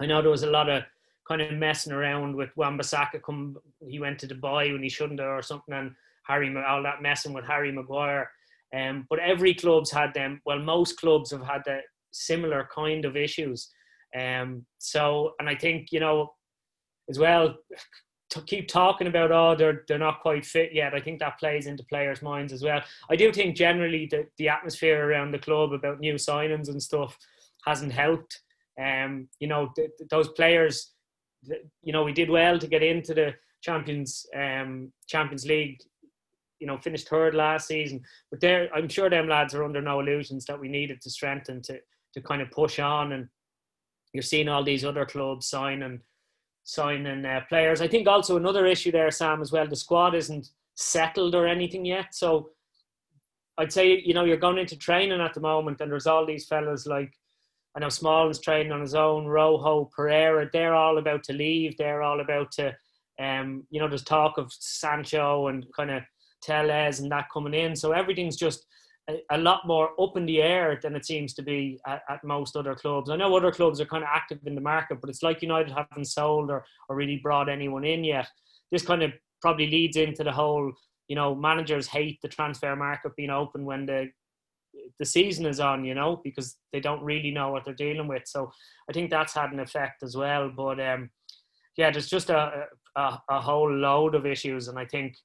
[0.00, 0.82] I know there was a lot of
[1.26, 3.22] kind of messing around with Wan-Bissaka.
[3.24, 5.92] Come, he went to Dubai when he shouldn't have, or something, and
[6.24, 8.30] Harry all that messing with Harry Maguire.
[8.76, 10.40] Um, but every club's had them.
[10.44, 13.68] Well, most clubs have had the similar kind of issues.
[14.18, 16.34] Um, so, and I think you know,
[17.08, 17.56] as well,
[18.30, 20.94] to keep talking about oh they're they're not quite fit yet.
[20.94, 22.82] I think that plays into players' minds as well.
[23.10, 27.16] I do think generally the the atmosphere around the club about new signings and stuff
[27.66, 28.40] hasn't helped.
[28.80, 30.92] Um, you know, th- those players,
[31.82, 35.80] you know, we did well to get into the Champions um, Champions League.
[36.58, 40.00] You know, finished third last season, but there, I'm sure them lads are under no
[40.00, 41.78] illusions that we needed to strengthen to
[42.14, 43.12] to kind of push on.
[43.12, 43.28] And
[44.14, 46.00] you're seeing all these other clubs sign and
[46.64, 47.82] signing uh, players.
[47.82, 49.66] I think also another issue there, Sam, as well.
[49.66, 52.50] The squad isn't settled or anything yet, so
[53.58, 56.46] I'd say you know you're going into training at the moment, and there's all these
[56.46, 57.12] fellas like
[57.76, 60.48] I know Small's training on his own, Rojo, Pereira.
[60.50, 61.76] They're all about to leave.
[61.76, 62.74] They're all about to,
[63.20, 66.02] um, you know, there's talk of Sancho and kind of
[66.42, 67.76] Telles and that coming in.
[67.76, 68.64] So everything's just
[69.10, 72.24] a, a, lot more up in the air than it seems to be at, at,
[72.24, 73.10] most other clubs.
[73.10, 75.72] I know other clubs are kind of active in the market, but it's like United
[75.72, 78.28] haven't sold or, or really brought anyone in yet.
[78.72, 79.12] This kind of
[79.42, 80.72] probably leads into the whole,
[81.08, 84.08] you know, managers hate the transfer market being open when the
[84.98, 88.22] the season is on, you know, because they don't really know what they're dealing with.
[88.26, 88.50] So
[88.88, 90.50] I think that's had an effect as well.
[90.54, 91.10] But um,
[91.76, 95.16] yeah, there's just a, a, a whole load of issues, and I think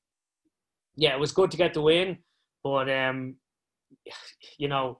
[0.95, 2.17] yeah, it was good to get the win,
[2.63, 3.35] but um,
[4.57, 4.99] you know,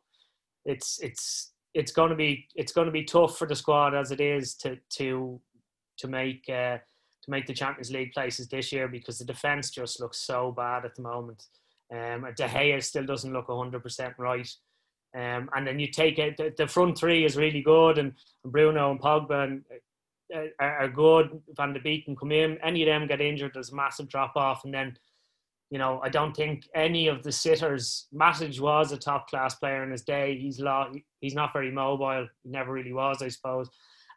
[0.66, 4.12] it's it's it's going to be it's going to be tough for the squad as
[4.12, 5.40] it is to to
[5.98, 10.00] to make uh, to make the Champions League places this year because the defense just
[10.00, 11.44] looks so bad at the moment.
[11.92, 14.50] Um, De Gea still doesn't look 100% right.
[15.14, 18.14] Um, and then you take it, the, front three is really good, and,
[18.46, 19.64] Bruno and Pogba and,
[20.34, 21.42] uh, are, are, good.
[21.58, 22.58] Van de Beek can come in.
[22.64, 24.64] Any of them get injured, there's a massive drop off.
[24.64, 24.98] And then,
[25.70, 28.08] you know, I don't think any of the sitters.
[28.14, 30.38] Matic was a top class player in his day.
[30.38, 32.28] He's lo- he's not very mobile.
[32.44, 33.70] He never really was, I suppose.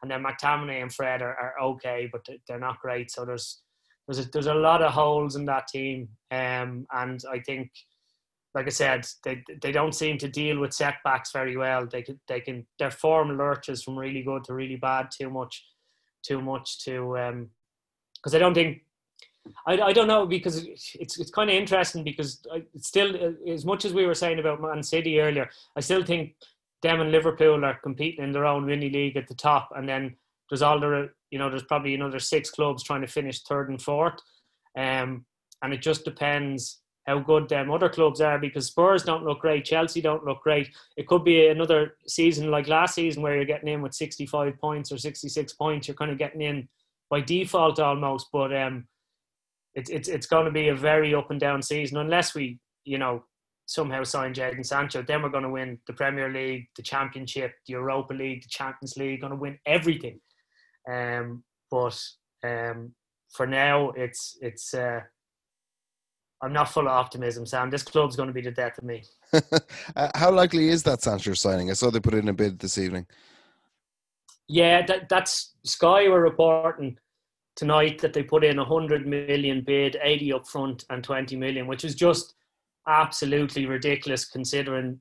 [0.03, 3.11] And then McTominay and Fred are, are okay, but they're not great.
[3.11, 3.63] So there's
[4.07, 7.71] there's a, there's a lot of holes in that team, um, and I think,
[8.55, 11.87] like I said, they they don't seem to deal with setbacks very well.
[11.87, 15.65] They can they can their form lurches from really good to really bad too much,
[16.23, 17.51] too much to um,
[18.17, 18.83] because I don't think.
[19.67, 23.15] I, I don't know because it's it's kind of interesting because it's still
[23.47, 25.51] as much as we were saying about Man City earlier.
[25.77, 26.35] I still think
[26.81, 30.17] them and Liverpool are competing in their own mini league at the top, and then
[30.49, 33.83] there's all the you know there's probably another six clubs trying to finish third and
[33.83, 34.21] fourth,
[34.79, 35.27] um,
[35.63, 39.65] and it just depends how good them other clubs are because Spurs don't look great,
[39.65, 40.71] Chelsea don't look great.
[40.97, 44.93] It could be another season like last season where you're getting in with 65 points
[44.93, 45.89] or 66 points.
[45.89, 46.69] You're kind of getting in
[47.11, 48.87] by default almost, but um,
[49.75, 52.99] it's it's it's going to be a very up and down season unless we you
[52.99, 53.25] know
[53.67, 55.03] somehow sign Jadon Sancho.
[55.03, 58.97] Then we're going to win the Premier League, the Championship, the Europa League, the Champions
[58.97, 59.21] League.
[59.21, 60.21] Going to win everything.
[60.91, 62.01] Um, but
[62.43, 62.93] um,
[63.33, 64.75] for now, it's it's.
[64.75, 65.01] Uh,
[66.43, 67.71] I'm not full of optimism, Sam.
[67.71, 69.03] This club's going to be the death of me.
[69.97, 71.71] uh, how likely is that Sancho signing?
[71.71, 73.07] I saw they put in a bid this evening.
[74.47, 76.99] Yeah, that, that's Sky were reporting
[77.57, 81.67] tonight that they put in a hundred million bid, eighty up front, and twenty million,
[81.67, 82.35] which is just
[82.87, 85.01] absolutely ridiculous considering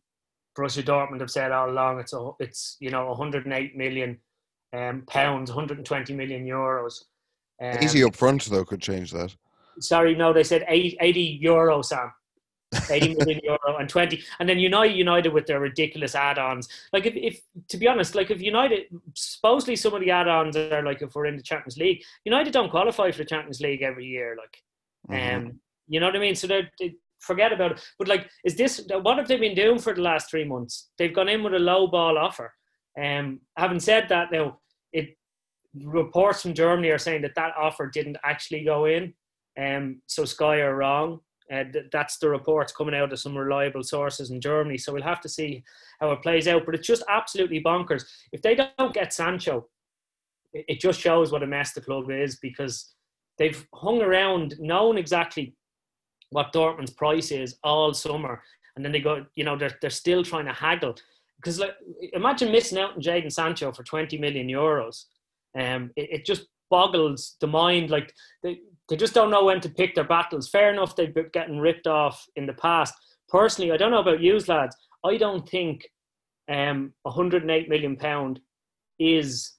[0.58, 4.17] Borussia Dortmund have said all along it's a, it's you know 108 million
[4.74, 7.04] um, pounds, 120 million euros.
[7.62, 9.36] Um, 80 up front, though, could change that.
[9.80, 12.12] Sorry, no, they said 80, 80 euro, Sam.
[12.90, 17.16] 80 million euro and 20 and then united united with their ridiculous add-ons like if,
[17.16, 21.14] if to be honest like if united supposedly some of the add-ons are like if
[21.16, 24.64] we're in the champions league united don't qualify for the champions league every year like
[25.10, 25.48] mm-hmm.
[25.48, 28.56] um you know what i mean so they're they, forget about it but like is
[28.58, 31.54] this what have they been doing for the last three months they've gone in with
[31.54, 32.54] a low ball offer
[33.02, 34.54] um having said that now it
[35.82, 39.14] reports from Germany are saying that that offer didn't actually go in.
[39.60, 41.20] Um, so Sky are wrong.
[41.52, 44.78] Uh, th- that's the reports coming out of some reliable sources in Germany.
[44.78, 45.64] So we'll have to see
[46.00, 46.66] how it plays out.
[46.66, 48.06] But it's just absolutely bonkers.
[48.32, 49.68] If they don't get Sancho,
[50.54, 52.94] it, it just shows what a mess the club is because
[53.38, 55.56] they've hung around knowing exactly
[56.30, 58.42] what Dortmund's price is all summer.
[58.76, 60.96] And then they go, you know, they're, they're still trying to haggle
[61.38, 61.76] because like
[62.14, 65.06] imagine missing out on Jadon Sancho for 20 million euros.
[65.60, 67.89] Um, it, it, just boggles the mind.
[67.89, 68.12] Like
[68.42, 70.50] they, they just don't know when to pick their battles.
[70.50, 72.94] Fair enough, they've been getting ripped off in the past.
[73.30, 74.76] Personally, I don't know about you lads.
[75.04, 75.88] I don't think
[76.50, 78.39] um, 108 million pound
[79.00, 79.54] is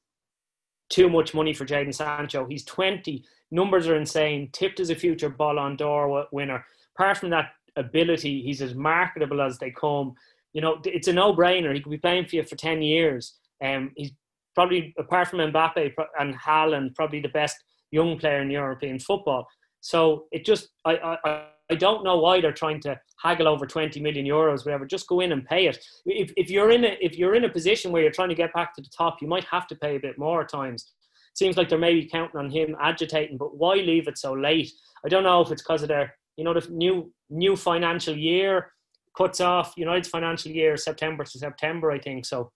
[0.90, 2.46] too much money for Jadon Sancho.
[2.46, 3.24] He's 20.
[3.50, 4.50] Numbers are insane.
[4.52, 6.64] Tipped as a future Ballon d'Or winner.
[6.96, 10.14] Apart from that ability, he's as marketable as they come.
[10.52, 11.74] You know, it's a no-brainer.
[11.74, 13.34] He could be playing for you for 10 years.
[13.64, 14.12] Um, he's
[14.54, 17.56] probably, apart from Mbappe and Haaland, probably the best
[17.90, 19.46] young player in European football.
[19.80, 24.00] So it just, I, I, I don't know why they're trying to haggle over 20
[24.00, 24.84] million euros, whatever.
[24.84, 25.82] Just go in and pay it.
[26.04, 28.52] If, if you're in a if you're in a position where you're trying to get
[28.52, 30.92] back to the top, you might have to pay a bit more at times.
[31.34, 34.70] Seems like they're maybe counting on him agitating, but why leave it so late?
[35.04, 38.72] I don't know if it's because of their you know the new new financial year
[39.16, 42.26] cuts off United's financial year September to September, I think.
[42.26, 42.50] So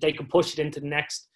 [0.00, 1.28] they could push it into the next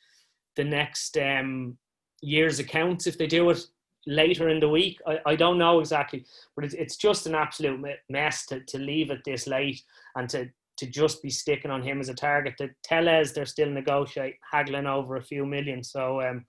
[0.56, 1.76] the next um,
[2.20, 3.64] year's accounts if they do it
[4.06, 5.00] later in the week.
[5.06, 9.10] I, I don't know exactly, but it's, it's just an absolute mess to, to leave
[9.10, 9.82] it this late
[10.16, 12.54] and to, to just be sticking on him as a target.
[12.58, 15.82] The Telles, they're still negotiating, haggling over a few million.
[15.82, 16.44] So um,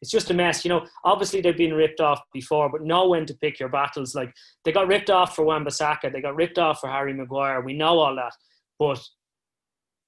[0.00, 0.64] it's just a mess.
[0.64, 4.14] You know, obviously they've been ripped off before, but know when to pick your battles.
[4.14, 4.32] Like
[4.64, 7.60] they got ripped off for Wan-Bissaka, they got ripped off for Harry Maguire.
[7.60, 8.34] We know all that,
[8.78, 9.02] but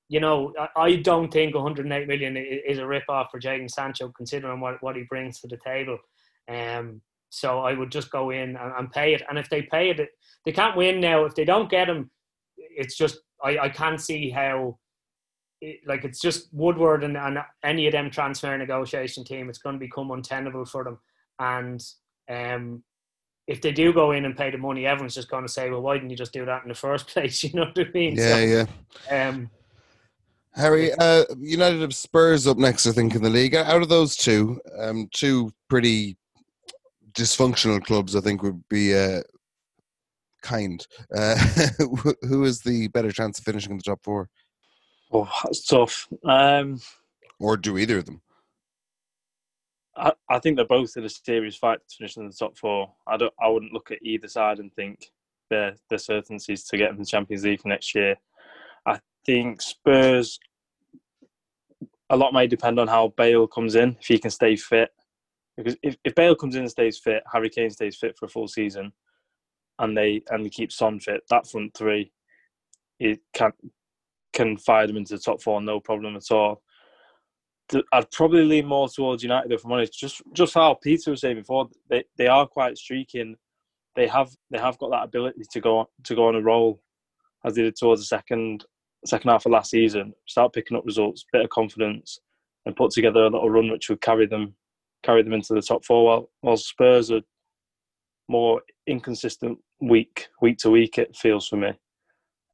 [0.09, 4.61] you know, I don't think 108 million is a rip off for Jadon Sancho, considering
[4.61, 5.99] what, what he brings to the table.
[6.49, 9.23] Um, so I would just go in and, and, pay it.
[9.29, 10.09] And if they pay it,
[10.45, 11.25] they can't win now.
[11.25, 12.11] If they don't get him,
[12.57, 14.79] it's just I, I can't see how.
[15.61, 19.77] It, like it's just Woodward and, and any of them transfer negotiation team, it's going
[19.77, 20.99] to become untenable for them.
[21.39, 21.83] And
[22.29, 22.83] um,
[23.47, 25.81] if they do go in and pay the money, everyone's just going to say, "Well,
[25.81, 28.17] why didn't you just do that in the first place?" You know what I mean?
[28.17, 28.67] Yeah, so,
[29.11, 29.29] yeah.
[29.29, 29.51] Um,
[30.55, 33.55] Harry, uh, United have Spurs up next, I think, in the league.
[33.55, 36.17] Out of those two, um, two pretty
[37.13, 39.23] dysfunctional clubs, I think, would be uh,
[40.43, 40.87] kind.
[41.15, 41.37] Uh,
[42.23, 44.29] who is the better chance of finishing in the top four?
[45.13, 46.09] Oh, that's tough.
[46.25, 46.81] Um,
[47.41, 48.21] or do either of them?
[49.97, 52.93] I, I think they're both in a serious fight to finish in the top four.
[53.07, 53.35] I don't.
[53.41, 55.13] I wouldn't look at either side and think
[55.51, 58.17] they're they're certainties to get in the Champions League next year.
[59.27, 60.39] Think Spurs.
[62.11, 64.91] A lot may depend on how Bale comes in if he can stay fit
[65.57, 68.29] because if, if Bale comes in and stays fit, Harry Kane stays fit for a
[68.29, 68.93] full season,
[69.79, 72.13] and they and they keep Son fit, that front three,
[72.99, 73.53] it can
[74.33, 76.63] can fire them into the top four, no problem at all.
[77.93, 79.99] I'd probably lean more towards United if I'm honest.
[79.99, 83.37] Just just how Peter was saying before, they, they are quite streaking.
[83.95, 86.83] They have they have got that ability to go on, to go on a roll,
[87.45, 88.65] as they did towards the second
[89.07, 90.15] second half of last season.
[90.27, 92.19] Start picking up results, bit of confidence,
[92.67, 94.55] and put together a little run which would carry them
[95.05, 96.05] carry them into the top four.
[96.05, 97.21] While, while Spurs are
[98.29, 101.73] more inconsistent week week to week, it feels for me.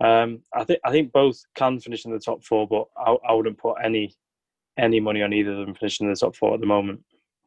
[0.03, 3.33] Um, I think I think both can finish in the top four, but I, I
[3.33, 4.15] wouldn't put any
[4.79, 7.01] any money on either of them finishing in the top four at the moment.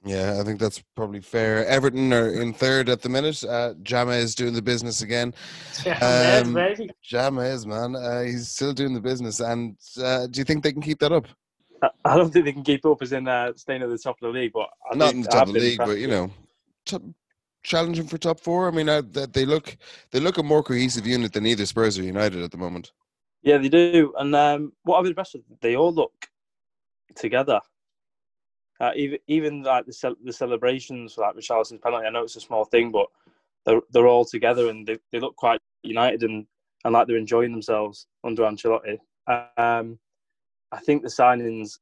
[0.06, 1.66] Yeah, I think that's probably fair.
[1.66, 3.42] Everton are in third at the minute.
[3.44, 5.34] Uh, Jama is doing the business again.
[5.82, 6.92] James, um, baby.
[7.12, 7.96] is, man.
[7.96, 9.40] Uh, he's still doing the business.
[9.40, 11.28] And uh, do you think they can keep that up?
[12.06, 14.34] I don't think they can keep up as in uh, staying at the top of
[14.34, 16.32] the league, but I not in the top of the league, but you know,
[16.86, 17.02] top,
[17.64, 18.68] challenging for top four.
[18.68, 19.76] I mean, uh, they look
[20.12, 22.92] they look a more cohesive unit than either Spurs or United at the moment.
[23.42, 24.14] Yeah, they do.
[24.18, 26.14] And um, what I've been impressed with, they all look
[27.16, 27.60] together.
[28.84, 32.06] Uh, even even like the ce- the celebrations for like Richarlison's penalty.
[32.06, 33.08] I know it's a small thing, but
[33.66, 36.46] they're they're all together and they, they look quite united and,
[36.84, 38.98] and like they're enjoying themselves under Ancelotti.
[39.58, 40.00] Um,
[40.74, 41.80] I think the signings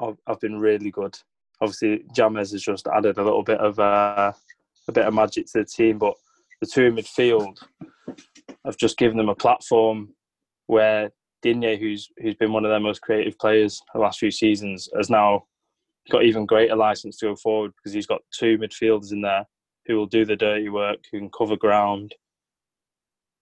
[0.00, 1.16] have, have been really good.
[1.60, 4.32] Obviously, James has just added a little bit of uh,
[4.88, 6.14] a bit of magic to the team, but
[6.60, 7.58] the two in midfield
[8.64, 10.12] have just given them a platform
[10.66, 14.88] where Digne, who's who's been one of their most creative players the last few seasons,
[14.96, 15.44] has now
[16.10, 19.46] got even greater license to go forward because he's got two midfielders in there
[19.86, 22.14] who will do the dirty work, who can cover ground,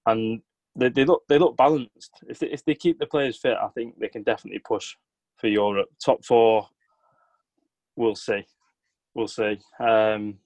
[0.07, 0.41] and
[0.77, 2.11] they, they look they look balanced.
[2.29, 4.95] If they, if they keep the players fit, I think they can definitely push
[5.39, 5.89] for Europe.
[6.05, 6.69] Top four,
[7.97, 8.45] we'll see,
[9.15, 9.59] we'll see.
[9.81, 10.39] Um,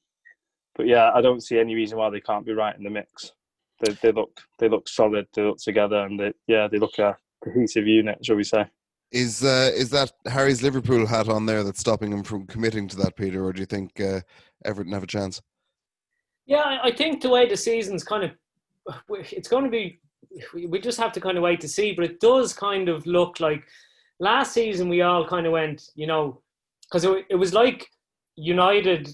[0.74, 3.32] but yeah, I don't see any reason why they can't be right in the mix.
[3.80, 5.26] They, they look they look solid.
[5.34, 8.66] They look together, and they, yeah, they look a cohesive unit, shall we say?
[9.12, 12.96] Is uh, is that Harry's Liverpool hat on there that's stopping him from committing to
[12.96, 14.20] that, Peter, or do you think uh,
[14.64, 15.40] Everton have a chance?
[16.46, 18.32] Yeah, I think the way the season's kind of
[19.30, 20.00] it's going to be
[20.54, 21.92] we just have to kind of wait to see.
[21.92, 23.64] But it does kind of look like
[24.20, 26.42] last season we all kind of went, you know,
[26.82, 27.88] because it, it was like
[28.36, 29.08] United,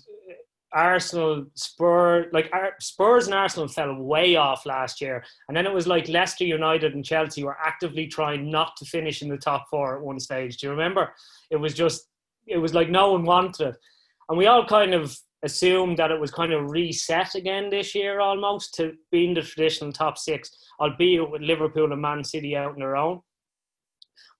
[0.74, 2.50] Arsenal, Spurs, like
[2.80, 6.94] Spurs and Arsenal fell way off last year, and then it was like Leicester United
[6.94, 10.56] and Chelsea were actively trying not to finish in the top four at one stage.
[10.56, 11.12] Do you remember?
[11.50, 12.08] It was just
[12.46, 13.76] it was like no one wanted it,
[14.28, 18.20] and we all kind of assumed that it was kind of reset again this year
[18.20, 20.50] almost to being the traditional top six,
[20.80, 23.20] albeit with Liverpool and Man City out on their own.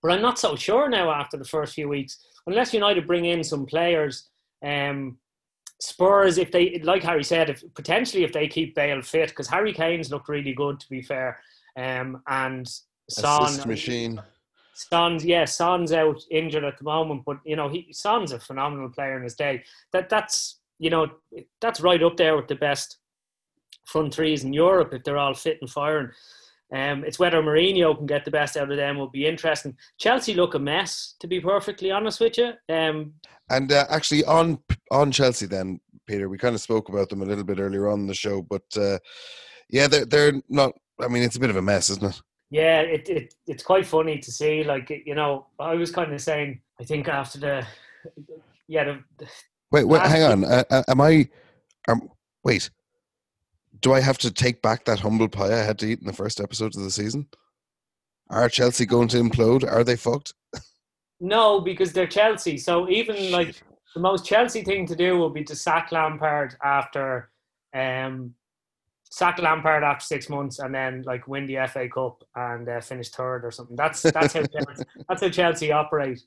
[0.01, 2.17] But I'm not so sure now after the first few weeks,
[2.47, 4.29] unless United bring in some players.
[4.65, 5.17] Um,
[5.81, 9.73] Spurs, if they like Harry said, if potentially if they keep Bale fit, because Harry
[9.73, 11.39] Kane's looked really good to be fair,
[11.77, 12.67] um, and
[13.09, 14.21] Son Assist machine.
[14.73, 18.89] Son's yeah, Son's out injured at the moment, but you know he Son's a phenomenal
[18.89, 19.63] player in his day.
[19.91, 21.07] That that's you know
[21.61, 22.97] that's right up there with the best
[23.85, 26.09] front threes in Europe if they're all fit and firing.
[26.73, 29.75] Um, it's whether Mourinho can get the best out of them will be interesting.
[29.99, 32.53] Chelsea look a mess, to be perfectly honest with you.
[32.69, 33.13] Um,
[33.49, 34.59] And uh, actually, on
[34.89, 38.01] on Chelsea, then Peter, we kind of spoke about them a little bit earlier on
[38.01, 38.97] in the show, but uh,
[39.69, 40.73] yeah, they're they're not.
[40.99, 42.21] I mean, it's a bit of a mess, isn't it?
[42.53, 44.63] yeah, it, it it's quite funny to see.
[44.63, 47.67] Like you know, I was kind of saying, I think after the
[48.67, 49.27] yeah the, the
[49.71, 50.43] Wait, wait, hang on.
[50.45, 51.27] Uh, uh, am I?
[51.87, 52.07] Um,
[52.43, 52.69] wait.
[53.83, 56.13] Do I have to take back that humble pie I had to eat in the
[56.13, 57.27] first episodes of the season?
[58.29, 59.69] Are Chelsea going to implode?
[59.69, 60.33] Are they fucked?
[61.19, 62.57] No, because they're Chelsea.
[62.57, 63.61] So even like
[63.93, 67.29] the most Chelsea thing to do would be to sack Lampard after
[67.75, 68.33] um
[69.03, 73.09] sack Lampard after six months and then like win the FA Cup and uh, finish
[73.09, 73.75] third or something.
[73.75, 76.21] That's that's how Chelsea, that's how Chelsea operate.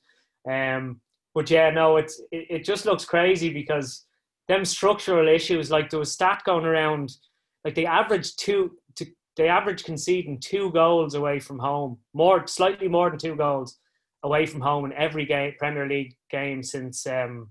[0.49, 1.01] Um,
[1.35, 4.05] but yeah, no, it's it, it just looks crazy because
[4.47, 5.71] them structural issues.
[5.71, 7.17] Like there was stat going around,
[7.67, 9.05] like they average two to
[9.37, 13.77] they average conceding two goals away from home, more slightly more than two goals
[14.23, 17.51] away from home in every game Premier League game since um,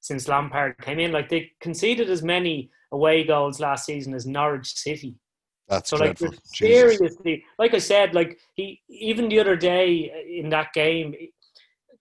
[0.00, 1.12] since Lampard came in.
[1.12, 5.14] Like they conceded as many away goals last season as Norwich City.
[5.68, 6.40] That's So like dreadful.
[6.52, 6.98] Jesus.
[6.98, 11.14] seriously, like I said, like he even the other day in that game,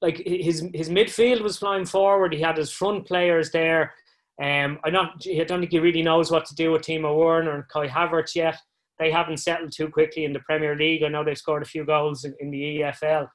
[0.02, 2.34] like his his midfield was flying forward.
[2.34, 3.94] He had his front players there.
[4.42, 7.56] Um, I not I don't think he really knows what to do with Timo Werner
[7.56, 8.58] and Kai Havertz yet.
[9.00, 11.04] They haven't settled too quickly in the Premier League.
[11.04, 13.28] I know they've scored a few goals in, in the EFL.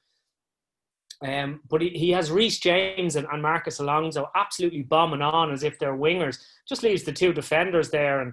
[1.26, 5.64] Um, but he, he has Reece James and, and Marcos Alonso absolutely bombing on as
[5.64, 6.38] if they're wingers.
[6.68, 8.32] Just leaves the two defenders there, and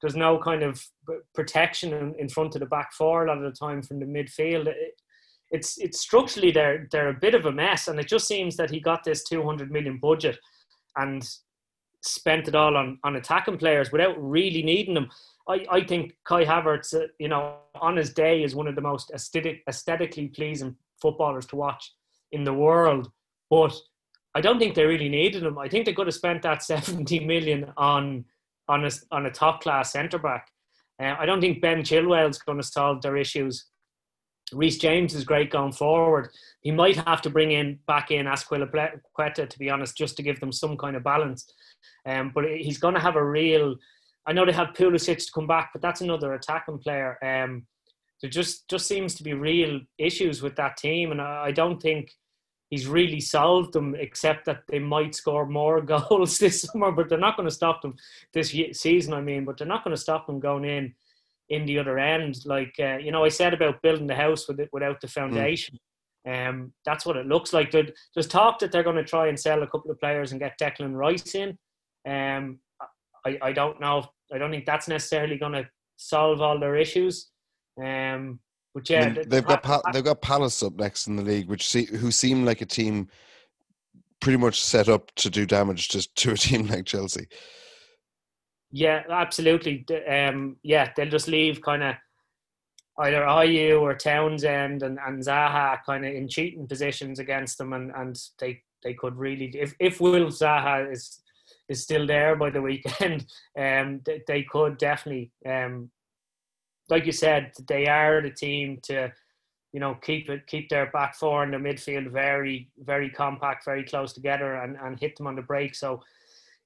[0.00, 0.82] there's no kind of
[1.34, 4.06] protection in, in front of the back four a lot of the time from the
[4.06, 4.66] midfield.
[4.66, 4.94] It,
[5.50, 8.70] it's it's structurally they're they're a bit of a mess, and it just seems that
[8.70, 10.38] he got this 200 million budget
[10.96, 11.28] and
[12.02, 15.08] spent it all on on attacking players without really needing them.
[15.48, 18.80] I, I think Kai Havertz, uh, you know, on his day is one of the
[18.80, 21.92] most aesthetic, aesthetically pleasing footballers to watch
[22.30, 23.10] in the world.
[23.50, 23.74] But
[24.34, 25.58] I don't think they really needed him.
[25.58, 28.24] I think they could have spent that 70 million on
[28.68, 30.48] on a, on a top class centre back.
[31.02, 33.66] Uh, I don't think Ben Chilwell's going to solve their issues.
[34.52, 36.28] Reece James is great going forward.
[36.60, 40.40] He might have to bring in back in Azpilicueta, to be honest, just to give
[40.40, 41.50] them some kind of balance.
[42.06, 43.76] Um, but he's going to have a real.
[44.26, 47.18] I know they have Pulisic to come back, but that's another attacking player.
[47.24, 47.66] Um,
[48.20, 51.82] there just just seems to be real issues with that team, and I, I don't
[51.82, 52.12] think
[52.70, 57.18] he's really solved them, except that they might score more goals this summer, but they're
[57.18, 57.96] not going to stop them
[58.32, 59.12] this ye- season.
[59.12, 60.94] I mean, but they're not going to stop them going in
[61.48, 62.46] in the other end.
[62.46, 65.78] Like uh, you know, I said about building the house with it, without the foundation.
[66.26, 67.72] Um, that's what it looks like.
[67.72, 70.58] There's talk that they're going to try and sell a couple of players and get
[70.58, 71.58] Declan Rice in.
[72.08, 72.58] Um,
[73.24, 74.04] I, I don't know.
[74.32, 77.30] I don't think that's necessarily going to solve all their issues.
[77.82, 78.40] Um,
[78.74, 81.48] but I yeah, mean, the- they've got they've got Palace up next in the league,
[81.48, 83.08] which see, who seem like a team
[84.20, 87.26] pretty much set up to do damage to to a team like Chelsea.
[88.70, 89.84] Yeah, absolutely.
[90.08, 91.94] Um, yeah, they'll just leave kind of
[93.00, 97.92] either Ayew or Townsend and, and Zaha kind of in cheating positions against them, and,
[97.94, 101.21] and they they could really if if Will Zaha is
[101.72, 103.26] is still there by the weekend,
[103.58, 105.90] um, they, they could definitely um,
[106.92, 109.12] like you said, they are the team to
[109.72, 113.84] you know keep it keep their back four and their midfield very very compact, very
[113.84, 115.74] close together, and, and hit them on the break.
[115.74, 116.02] So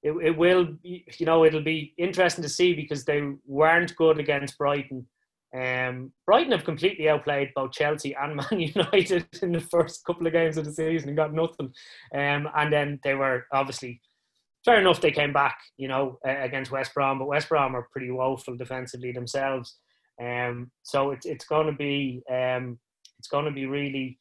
[0.03, 4.59] it, it will you know it'll be interesting to see because they weren't good against
[4.59, 5.07] Brighton.
[5.57, 10.33] Um, Brighton have completely outplayed both Chelsea and Man United in the first couple of
[10.33, 11.73] games of the season and got nothing.
[12.13, 14.03] Um, and then they were obviously
[14.67, 15.01] fair enough.
[15.01, 19.13] They came back, you know, against West Brom, but West Brom are pretty woeful defensively
[19.13, 19.79] themselves.
[20.23, 22.79] Um, so it's it's going to be um,
[23.19, 24.19] it's going to be really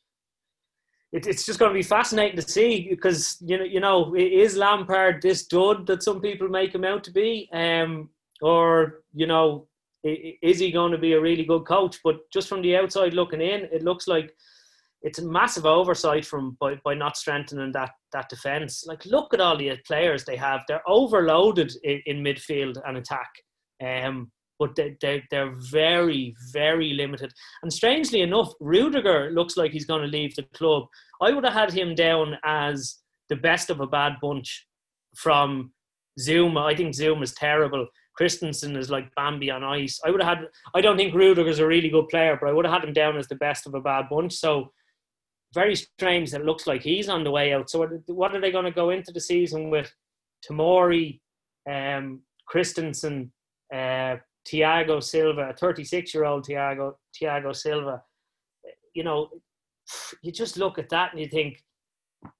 [1.11, 4.57] it, it's just going to be fascinating to see because you know you know is
[4.57, 8.09] Lampard this dud that some people make him out to be, um,
[8.41, 9.67] or you know
[10.03, 11.97] is he going to be a really good coach?
[12.03, 14.35] But just from the outside looking in, it looks like
[15.05, 18.83] it's a massive oversight from by, by not strengthening that that defense.
[18.87, 23.29] Like, look at all the players they have; they're overloaded in, in midfield and attack.
[23.83, 27.31] Um, but they, they, they're very, very limited.
[27.61, 30.85] And strangely enough, Rudiger looks like he's going to leave the club.
[31.21, 34.65] I would have had him down as the best of a bad bunch
[35.17, 35.73] from
[36.19, 36.71] Zouma.
[36.71, 37.85] I think Zouma is terrible.
[38.15, 39.99] Christensen is like Bambi on ice.
[40.05, 40.47] I would have had.
[40.73, 43.17] I don't think Rudiger's a really good player, but I would have had him down
[43.17, 44.33] as the best of a bad bunch.
[44.33, 44.71] So
[45.55, 47.69] very strange that looks like he's on the way out.
[47.69, 49.91] So what are they going to go into the season with?
[50.47, 51.19] Tomori,
[51.69, 53.31] um, Christensen,
[53.73, 58.01] uh, Thiago Silva, 36 year old Thiago, Thiago Silva.
[58.93, 59.29] You know,
[60.21, 61.63] you just look at that and you think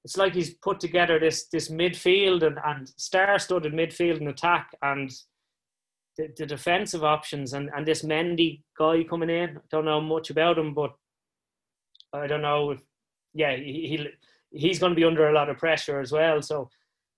[0.04, 5.12] it's like he's put together this this midfield and, and star-studded midfield and attack and
[6.18, 9.58] the, the defensive options and, and this Mendy guy coming in.
[9.58, 10.94] I don't know much about him, but
[12.14, 12.82] I don't know if
[13.36, 14.08] yeah, he,
[14.52, 16.42] he he's going to be under a lot of pressure as well.
[16.42, 16.70] So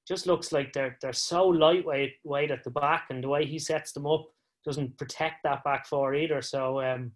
[0.06, 3.60] just looks like they're they're so lightweight weight at the back, and the way he
[3.60, 4.26] sets them up
[4.66, 6.42] doesn't protect that back four either.
[6.42, 7.12] So um,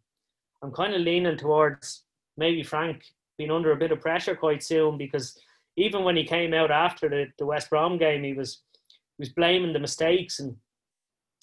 [0.62, 2.04] I'm kind of leaning towards
[2.38, 3.04] maybe Frank
[3.38, 5.38] being under a bit of pressure quite soon because
[5.76, 8.62] even when he came out after the, the West Brom game, he was
[9.18, 10.56] he was blaming the mistakes and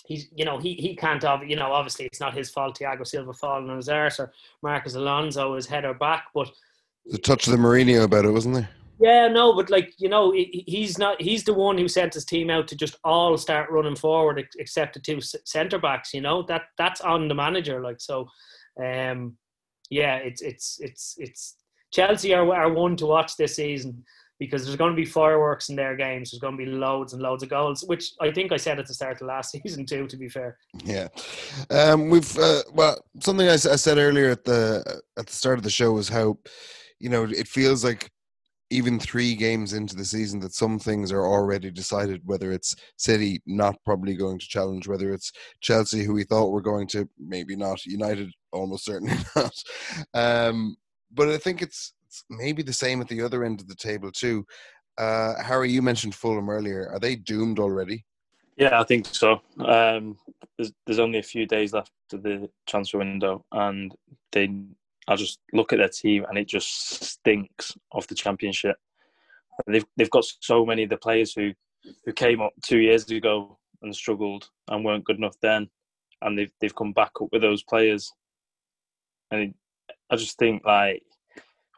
[0.06, 3.32] he's you know he he can't you know obviously it's not his fault Thiago Silva
[3.32, 4.32] falling on his arse or
[4.62, 6.50] Marcos Alonso his header back, but
[7.08, 8.68] the touch of the Mourinho about it, wasn't there?
[9.00, 11.20] Yeah, no, but like you know, he's not.
[11.20, 14.94] He's the one who sent his team out to just all start running forward, except
[14.94, 16.12] the two centre backs.
[16.12, 17.80] You know that that's on the manager.
[17.80, 18.28] Like so,
[18.82, 19.36] um,
[19.88, 21.54] yeah, it's it's it's it's
[21.92, 24.04] Chelsea are are one to watch this season
[24.40, 26.30] because there's going to be fireworks in their games.
[26.30, 28.86] There's going to be loads and loads of goals, which I think I said at
[28.86, 30.08] the start of last season too.
[30.08, 31.06] To be fair, yeah,
[31.70, 35.62] um, we've uh, well something I, I said earlier at the at the start of
[35.62, 36.36] the show was how
[37.00, 38.10] you know, it feels like
[38.70, 43.40] even three games into the season that some things are already decided whether it's city
[43.46, 47.56] not probably going to challenge whether it's chelsea who we thought were going to maybe
[47.56, 49.52] not united almost certainly not.
[50.14, 50.76] Um,
[51.12, 54.10] but i think it's, it's, maybe the same at the other end of the table
[54.10, 54.44] too.
[54.98, 56.90] Uh, harry you mentioned fulham earlier.
[56.92, 58.04] Are they doomed already?
[58.56, 59.40] Yeah i think so.
[59.64, 60.18] Um,
[60.56, 63.94] there's, there's only a few days left of the transfer window and
[64.32, 64.50] they
[65.08, 68.76] I just look at their team and it just stinks of the championship.
[69.66, 71.52] They've they've got so many of the players who
[72.04, 75.68] who came up two years ago and struggled and weren't good enough then,
[76.22, 78.12] and they've they've come back up with those players.
[79.30, 79.54] And
[80.10, 81.02] I just think like,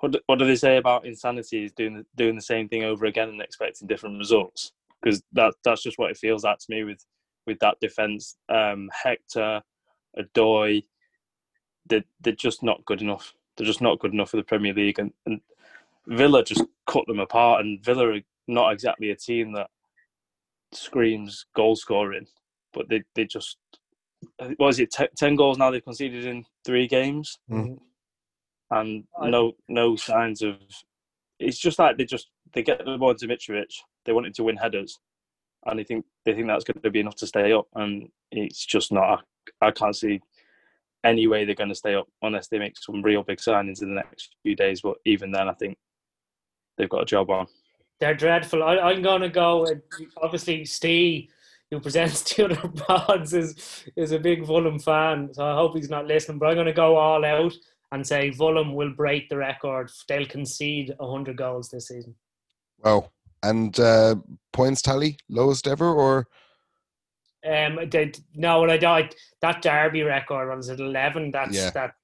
[0.01, 1.65] what what do they say about insanity?
[1.65, 4.73] Is doing doing the same thing over again and expecting different results?
[5.01, 7.05] Because that that's just what it feels like to me with
[7.47, 8.37] with that defense.
[8.49, 9.63] Um, Hector,
[10.19, 10.85] Odoi,
[11.91, 13.35] they're, they're just not good enough.
[13.57, 14.99] They're just not good enough for the Premier League.
[14.99, 15.41] And, and
[16.07, 17.65] Villa just cut them apart.
[17.65, 19.69] And Villa are not exactly a team that
[20.73, 22.27] screams goal scoring,
[22.73, 23.59] but they, they just,
[24.57, 27.39] what is it, 10 goals now they've conceded in three games?
[27.51, 27.75] Mm-hmm.
[28.73, 30.57] And no no signs of,
[31.41, 33.73] it's just like they just, they get the ball to Mitrovic,
[34.05, 35.01] they wanted to win headers.
[35.67, 38.65] And they think they think that's going to be enough to stay up, and it's
[38.65, 39.25] just not.
[39.61, 40.21] I can't see
[41.05, 43.89] any way they're going to stay up unless they make some real big signings in
[43.89, 44.81] the next few days.
[44.83, 45.77] But even then, I think
[46.77, 47.47] they've got a job on.
[48.01, 48.63] They're dreadful.
[48.63, 49.67] I, am going to go.
[49.67, 49.83] And
[50.23, 51.29] Obviously, Steve,
[51.71, 55.91] who presents the other pods, is is a big Fulham fan, so I hope he's
[55.91, 56.39] not listening.
[56.39, 57.53] But I'm going to go all out
[57.93, 59.91] and say Fulham will break the record.
[60.09, 62.15] They'll concede 100 goals this season.
[62.83, 63.11] Wow!
[63.43, 64.17] And uh,
[64.53, 66.27] points tally lowest ever, or
[67.47, 71.31] um, they, no, when I died, that Derby record runs at eleven.
[71.31, 71.71] That's yeah.
[71.71, 71.95] that.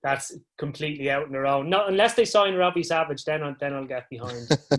[0.00, 1.68] That's completely out on their own.
[1.68, 4.48] Not unless they sign Robbie Savage, then I'll, then I'll get behind.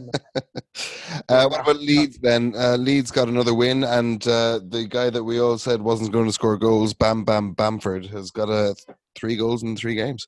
[1.27, 2.53] uh, what about Leeds then?
[2.55, 6.25] Uh, Leeds got another win, and uh, the guy that we all said wasn't going
[6.25, 8.73] to score goals, Bam Bam Bamford, has got a
[9.13, 10.25] three goals in three games.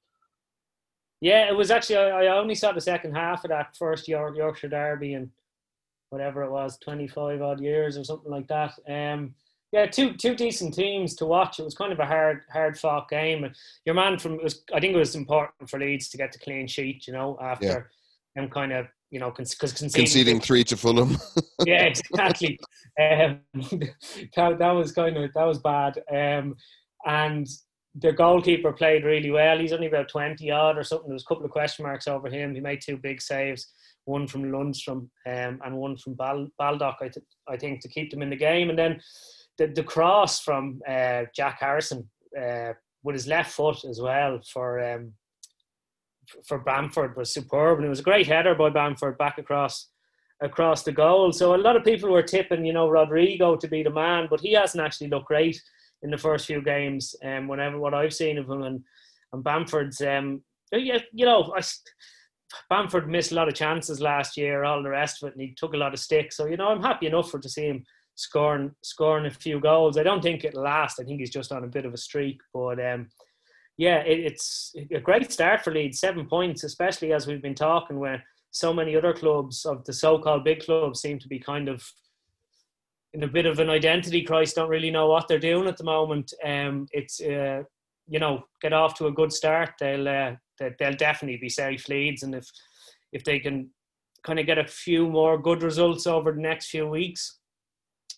[1.21, 4.35] Yeah, it was actually I, I only saw the second half of that first York,
[4.35, 5.29] Yorkshire Derby and
[6.09, 8.73] whatever it was, twenty five odd years or something like that.
[8.89, 9.35] Um,
[9.71, 11.59] yeah, two two decent teams to watch.
[11.59, 13.45] It was kind of a hard hard fought game.
[13.45, 13.55] And
[13.85, 16.67] your man from was I think it was important for Leeds to get the clean
[16.67, 17.07] sheet.
[17.07, 17.79] You know, after yeah.
[18.35, 21.17] them kind of you know because conceding, conceding three to Fulham.
[21.65, 22.59] yeah, exactly.
[22.99, 23.39] Um,
[24.35, 26.01] that, that was kind of that was bad.
[26.11, 26.55] Um,
[27.05, 27.47] and
[27.95, 29.57] the goalkeeper played really well.
[29.57, 31.07] He's only about twenty odd or something.
[31.07, 32.53] There was a couple of question marks over him.
[32.53, 33.71] He made two big saves.
[34.05, 38.09] One from Lundstram um, and one from Bal- Baldock, I, th- I think, to keep
[38.09, 38.71] them in the game.
[38.71, 38.99] And then
[39.61, 42.09] the, the cross from uh, Jack Harrison
[42.39, 45.13] uh, with his left foot as well for um,
[46.47, 49.89] for Bamford was superb, and it was a great header by Bamford back across
[50.41, 51.31] across the goal.
[51.31, 54.39] So a lot of people were tipping, you know, Rodrigo to be the man, but
[54.39, 55.61] he hasn't actually looked great
[56.01, 57.15] in the first few games.
[57.23, 58.83] Um, whenever what I've seen of him and
[59.33, 60.41] and Bamford's, um,
[60.73, 61.61] yeah, you know, I,
[62.69, 65.53] Bamford missed a lot of chances last year, all the rest of it, and he
[65.55, 66.35] took a lot of sticks.
[66.35, 67.85] So you know, I'm happy enough for to see him
[68.15, 69.97] scoring scoring a few goals.
[69.97, 70.99] I don't think it'll last.
[70.99, 73.09] I think he's just on a bit of a streak, but um,
[73.77, 75.99] yeah, it, it's a great start for Leeds.
[75.99, 80.43] Seven points, especially as we've been talking, where so many other clubs of the so-called
[80.43, 81.83] big clubs seem to be kind of
[83.13, 84.53] in a bit of an identity crisis.
[84.53, 86.33] Don't really know what they're doing at the moment.
[86.45, 87.63] Um, it's uh,
[88.07, 89.71] you know get off to a good start.
[89.79, 92.47] They'll uh, they'll definitely be safe Leeds, and if
[93.11, 93.69] if they can
[94.23, 97.39] kind of get a few more good results over the next few weeks,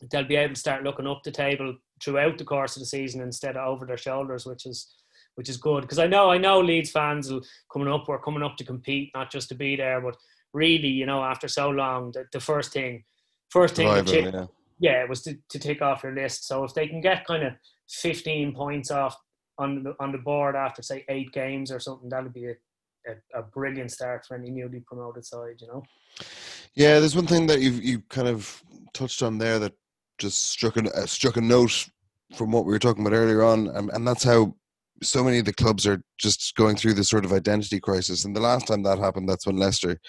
[0.09, 3.21] they'll be able to start looking up the table throughout the course of the season
[3.21, 4.93] instead of over their shoulders, which is
[5.35, 7.41] which is good because I know I know Leeds fans will
[7.71, 8.07] coming up.
[8.07, 10.01] We're coming up to compete, not just to be there.
[10.01, 10.17] But
[10.53, 13.03] really, you know, after so long, the, the first thing,
[13.49, 14.45] first thing, Rival, yeah.
[14.79, 16.47] yeah, it was to, to tick off your list.
[16.47, 17.53] So if they can get kind of
[17.89, 19.15] 15 points off
[19.57, 22.55] on the on the board after say eight games or something, that would be a,
[23.07, 25.55] a, a brilliant start for any newly promoted side.
[25.59, 25.83] You know.
[26.75, 29.73] Yeah, there's one thing that you you kind of touched on there that
[30.23, 31.87] just struck a uh, struck a note
[32.35, 34.55] from what we were talking about earlier on, and, and that's how
[35.01, 38.23] so many of the clubs are just going through this sort of identity crisis.
[38.23, 39.99] And the last time that happened, that's when Leicester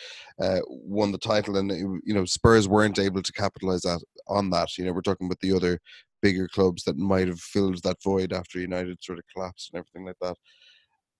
[0.40, 1.70] uh, won the title, and
[2.04, 4.78] you know Spurs weren't able to capitalize that on that.
[4.78, 5.80] You know, we're talking about the other
[6.22, 10.06] bigger clubs that might have filled that void after United sort of collapsed and everything
[10.06, 10.36] like that.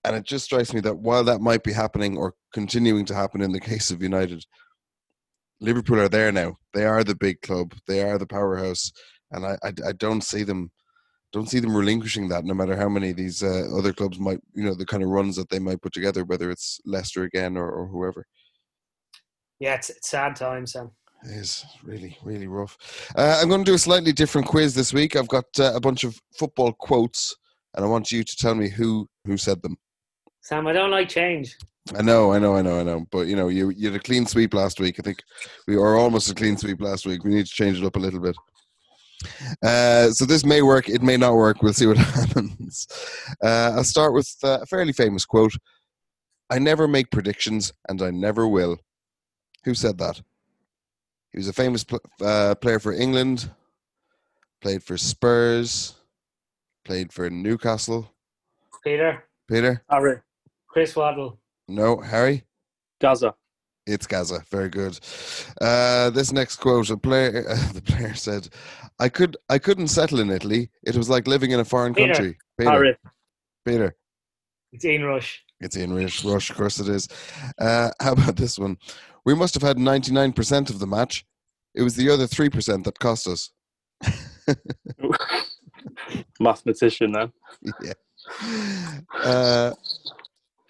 [0.03, 3.41] And it just strikes me that while that might be happening or continuing to happen
[3.41, 4.43] in the case of United,
[5.65, 6.57] Liverpool are there now.
[6.73, 7.73] They are the big club.
[7.87, 8.91] They are the powerhouse,
[9.31, 10.71] and I I, I don't see them
[11.35, 14.63] don't see them relinquishing that, no matter how many these uh, other clubs might, you
[14.63, 17.69] know, the kind of runs that they might put together, whether it's Leicester again or,
[17.69, 18.25] or whoever.
[19.59, 20.91] Yeah, it's, it's sad times, Sam.
[21.23, 22.77] It is really, really rough.
[23.17, 25.17] Uh, I'm going to do a slightly different quiz this week.
[25.17, 27.35] I've got uh, a bunch of football quotes,
[27.73, 29.75] and I want you to tell me who who said them.
[30.39, 31.57] Sam, I don't like change.
[31.93, 33.05] I know, I know, I know, I know.
[33.11, 34.95] But you know, you you had a clean sweep last week.
[34.99, 35.21] I think
[35.67, 37.23] we were almost a clean sweep last week.
[37.23, 38.35] We need to change it up a little bit.
[39.63, 41.61] Uh, so this may work, it may not work.
[41.61, 42.87] We'll see what happens.
[43.43, 45.53] Uh, I'll start with uh, a fairly famous quote
[46.49, 48.77] I never make predictions, and I never will.
[49.63, 50.21] Who said that?
[51.31, 53.49] He was a famous pl- uh, player for England,
[54.61, 55.95] played for Spurs,
[56.83, 58.11] played for Newcastle.
[58.83, 59.23] Peter.
[59.49, 59.83] Peter.
[59.89, 60.19] Harry.
[60.67, 61.39] Chris Waddle.
[61.67, 62.43] No, Harry.
[63.01, 63.33] Gazza.
[63.87, 64.43] It's Gazza.
[64.49, 64.99] Very good.
[65.61, 68.49] Uh, this next quote: a player, uh, the player said,
[68.99, 70.69] "I could, I couldn't settle in Italy.
[70.83, 72.13] It was like living in a foreign Peter.
[72.13, 72.97] country." Peter.
[73.65, 73.95] Peter.
[74.71, 75.43] It's Ian Rush.
[75.59, 76.23] It's Ian Rush.
[76.23, 77.07] Rush, of course it is.
[77.59, 78.77] Uh, how about this one?
[79.25, 81.25] We must have had ninety-nine percent of the match.
[81.75, 83.51] It was the other three percent that cost us.
[86.39, 87.31] Mathematician, then.
[87.83, 87.93] Yeah.
[89.23, 89.73] Uh,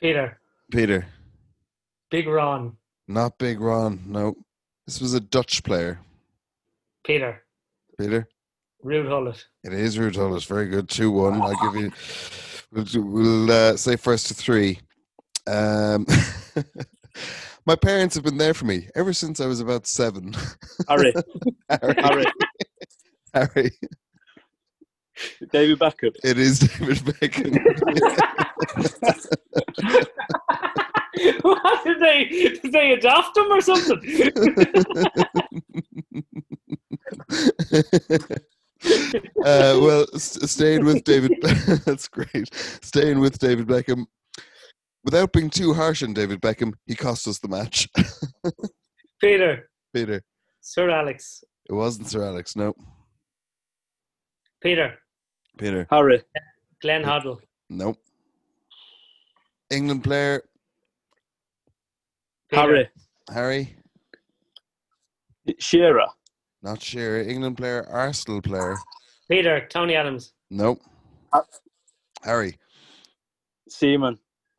[0.01, 0.37] Peter.
[0.71, 1.05] Peter.
[2.09, 2.77] Big Ron.
[3.07, 4.01] Not Big Ron.
[4.05, 4.35] No.
[4.85, 5.99] This was a Dutch player.
[7.05, 7.43] Peter.
[7.99, 8.27] Peter.
[8.83, 9.45] Ruud Gullit.
[9.63, 10.43] It is Ruud Gullit.
[10.43, 10.89] Very good.
[10.89, 11.41] Two one.
[11.41, 11.91] I'll give you.
[12.71, 14.79] We'll, we'll uh, say first to three.
[15.47, 16.05] Um,
[17.65, 20.35] my parents have been there for me ever since I was about seven.
[20.87, 21.13] Harry.
[21.69, 21.95] Harry.
[22.01, 22.25] Harry.
[23.33, 23.71] Harry.
[25.51, 26.11] David Beckham.
[26.23, 27.55] It is David Beckham.
[31.41, 34.31] what did they did they adopt him or something?
[39.45, 41.31] uh, well, st- staying with David,
[41.85, 42.53] that's great.
[42.53, 44.05] Staying with David Beckham,
[45.03, 47.87] without being too harsh on David Beckham, he cost us the match.
[49.21, 49.69] Peter.
[49.93, 50.21] Peter.
[50.61, 51.43] Sir Alex.
[51.69, 52.55] It wasn't Sir Alex.
[52.55, 52.73] No.
[54.61, 54.95] Peter.
[55.57, 55.87] Peter.
[55.89, 56.21] Harry.
[56.81, 57.39] Glenn Hoddle.
[57.69, 57.97] Nope.
[59.71, 60.43] England player.
[62.49, 62.61] Peter.
[62.61, 62.89] Harry.
[63.33, 63.75] Harry.
[65.59, 66.07] Shearer.
[66.63, 67.21] Not Shearer.
[67.21, 67.87] England player.
[67.89, 68.75] Arsenal player.
[69.29, 69.67] Peter.
[69.69, 70.33] Tony Adams.
[70.49, 70.81] Nope.
[71.33, 71.41] Uh,
[72.23, 72.57] Harry.
[73.69, 74.17] Seaman.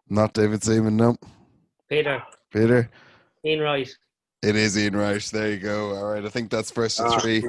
[0.09, 0.97] Not David Seaman.
[0.97, 1.25] Nope.
[1.89, 2.23] Peter.
[2.53, 2.91] Peter.
[3.45, 3.89] Ian Wright.
[4.43, 5.23] It is Ian Wright.
[5.33, 5.97] There you go.
[5.97, 6.25] All right.
[6.25, 7.43] I think that's first to Ah, three.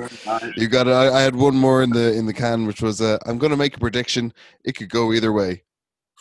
[0.55, 0.91] You got it.
[0.91, 3.51] I, I had one more in the in the can, which was uh, I'm going
[3.51, 4.33] to make a prediction.
[4.63, 5.63] It could go either way.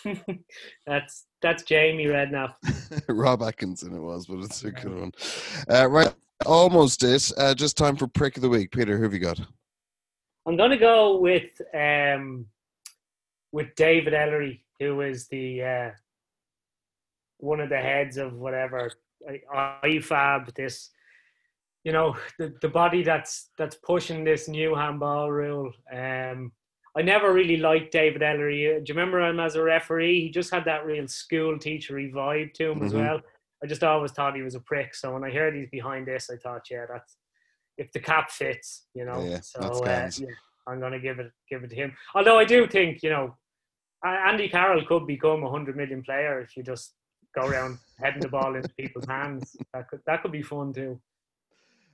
[0.86, 2.54] that's that's Jamie Redknapp.
[3.09, 5.12] Ron Atkinson it was, but it's a good one.
[5.70, 7.30] Uh, right, almost it.
[7.36, 8.70] Uh, just time for prick of the week.
[8.70, 9.40] Peter, who have you got?
[10.46, 12.46] I'm gonna go with um
[13.52, 15.90] with David Elleray, who is the uh,
[17.38, 18.90] one of the heads of whatever
[19.84, 20.90] IFAB, this
[21.84, 25.72] you know the, the body that's that's pushing this new handball rule.
[25.92, 26.52] Um,
[26.97, 28.82] I never really liked David Elleray.
[28.84, 30.22] Do you remember him as a referee?
[30.22, 32.86] He just had that real school teachery vibe to him mm-hmm.
[32.86, 33.20] as well.
[33.62, 34.94] I just always thought he was a prick.
[34.94, 37.16] So when I heard he's behind this, I thought, yeah, that's
[37.76, 39.22] if the cap fits, you know.
[39.22, 40.26] Yeah, so uh, yeah,
[40.66, 41.94] I'm gonna give it give it to him.
[42.14, 43.36] Although I do think, you know,
[44.05, 46.94] Andy Carroll could become a hundred million player if you just
[47.34, 49.57] go around heading the ball into people's hands.
[49.74, 50.99] That could that could be fun too.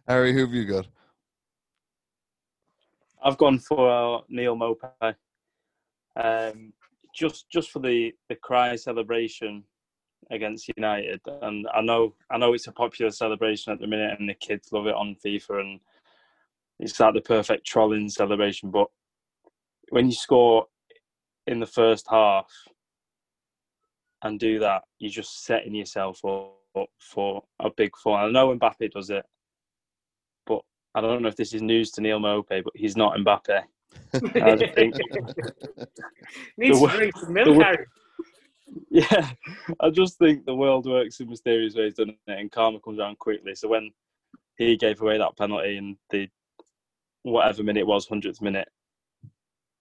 [0.06, 0.86] Harry, who have you got?
[3.24, 5.14] I've gone for uh, Neal Maupay.
[6.16, 6.72] Um,
[7.14, 9.64] just just for the the cry celebration
[10.30, 14.28] against United, and I know I know it's a popular celebration at the minute, and
[14.28, 15.80] the kids love it on FIFA, and
[16.80, 18.70] it's like the perfect trolling celebration.
[18.70, 18.88] But
[19.90, 20.66] when you score
[21.46, 22.50] in the first half
[24.22, 28.24] and do that, you're just setting yourself up for a big fun.
[28.24, 29.24] I know Mbappe does it,
[30.94, 33.62] I don't know if this is news to Neal Maupay, but he's not Mbappe.
[34.14, 34.94] I think
[36.56, 37.78] Needs the, to drink some milk, the,
[38.90, 39.30] Yeah,
[39.80, 42.38] I just think the world works in mysterious ways, doesn't it?
[42.38, 43.54] And karma comes around quickly.
[43.54, 43.90] So when
[44.56, 46.28] he gave away that penalty in the
[47.22, 48.68] whatever minute it was, hundredth minute,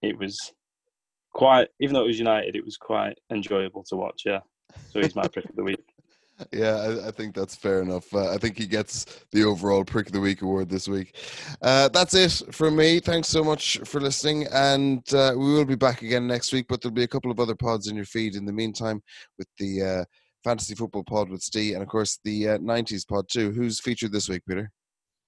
[0.01, 0.53] it was
[1.33, 1.69] quite.
[1.79, 4.23] Even though it was United, it was quite enjoyable to watch.
[4.25, 4.41] Yeah,
[4.89, 5.90] so he's my pick of the week.
[6.51, 8.13] Yeah, I, I, think that's fair enough.
[8.13, 11.15] Uh, I think he gets the overall Prick of the Week award this week.
[11.61, 12.99] Uh, that's it from me.
[12.99, 16.65] Thanks so much for listening, and uh, we will be back again next week.
[16.67, 19.01] But there'll be a couple of other pods in your feed in the meantime,
[19.37, 20.05] with the uh,
[20.43, 23.51] fantasy football pod with Steve, and of course the '90s uh, pod too.
[23.51, 24.71] Who's featured this week, Peter?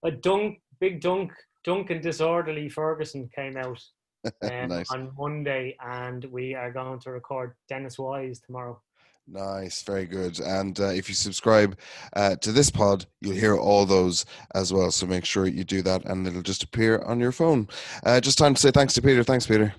[0.06, 1.32] A dunk, big dunk,
[1.64, 3.82] Duncan Disorderly Ferguson came out
[4.42, 4.92] um, nice.
[4.92, 8.82] on Monday, and we are going to record Dennis Wise tomorrow.
[9.28, 10.40] Nice, very good.
[10.40, 11.80] And uh, if you subscribe
[12.16, 14.92] uh, to this pod, you'll hear all those as well.
[14.92, 17.68] So make sure you do that, and it'll just appear on your phone.
[18.06, 19.24] Uh, just time to say thanks to Peter.
[19.24, 19.74] Thanks, Peter.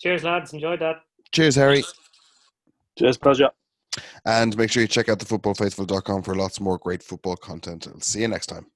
[0.00, 0.52] Cheers, lads.
[0.54, 0.96] Enjoyed that.
[1.32, 1.84] Cheers, Harry.
[2.98, 3.50] Cheers, pleasure.
[4.24, 7.86] And make sure you check out thefootballfaithful.com for lots more great football content.
[7.86, 8.66] I'll see you next time.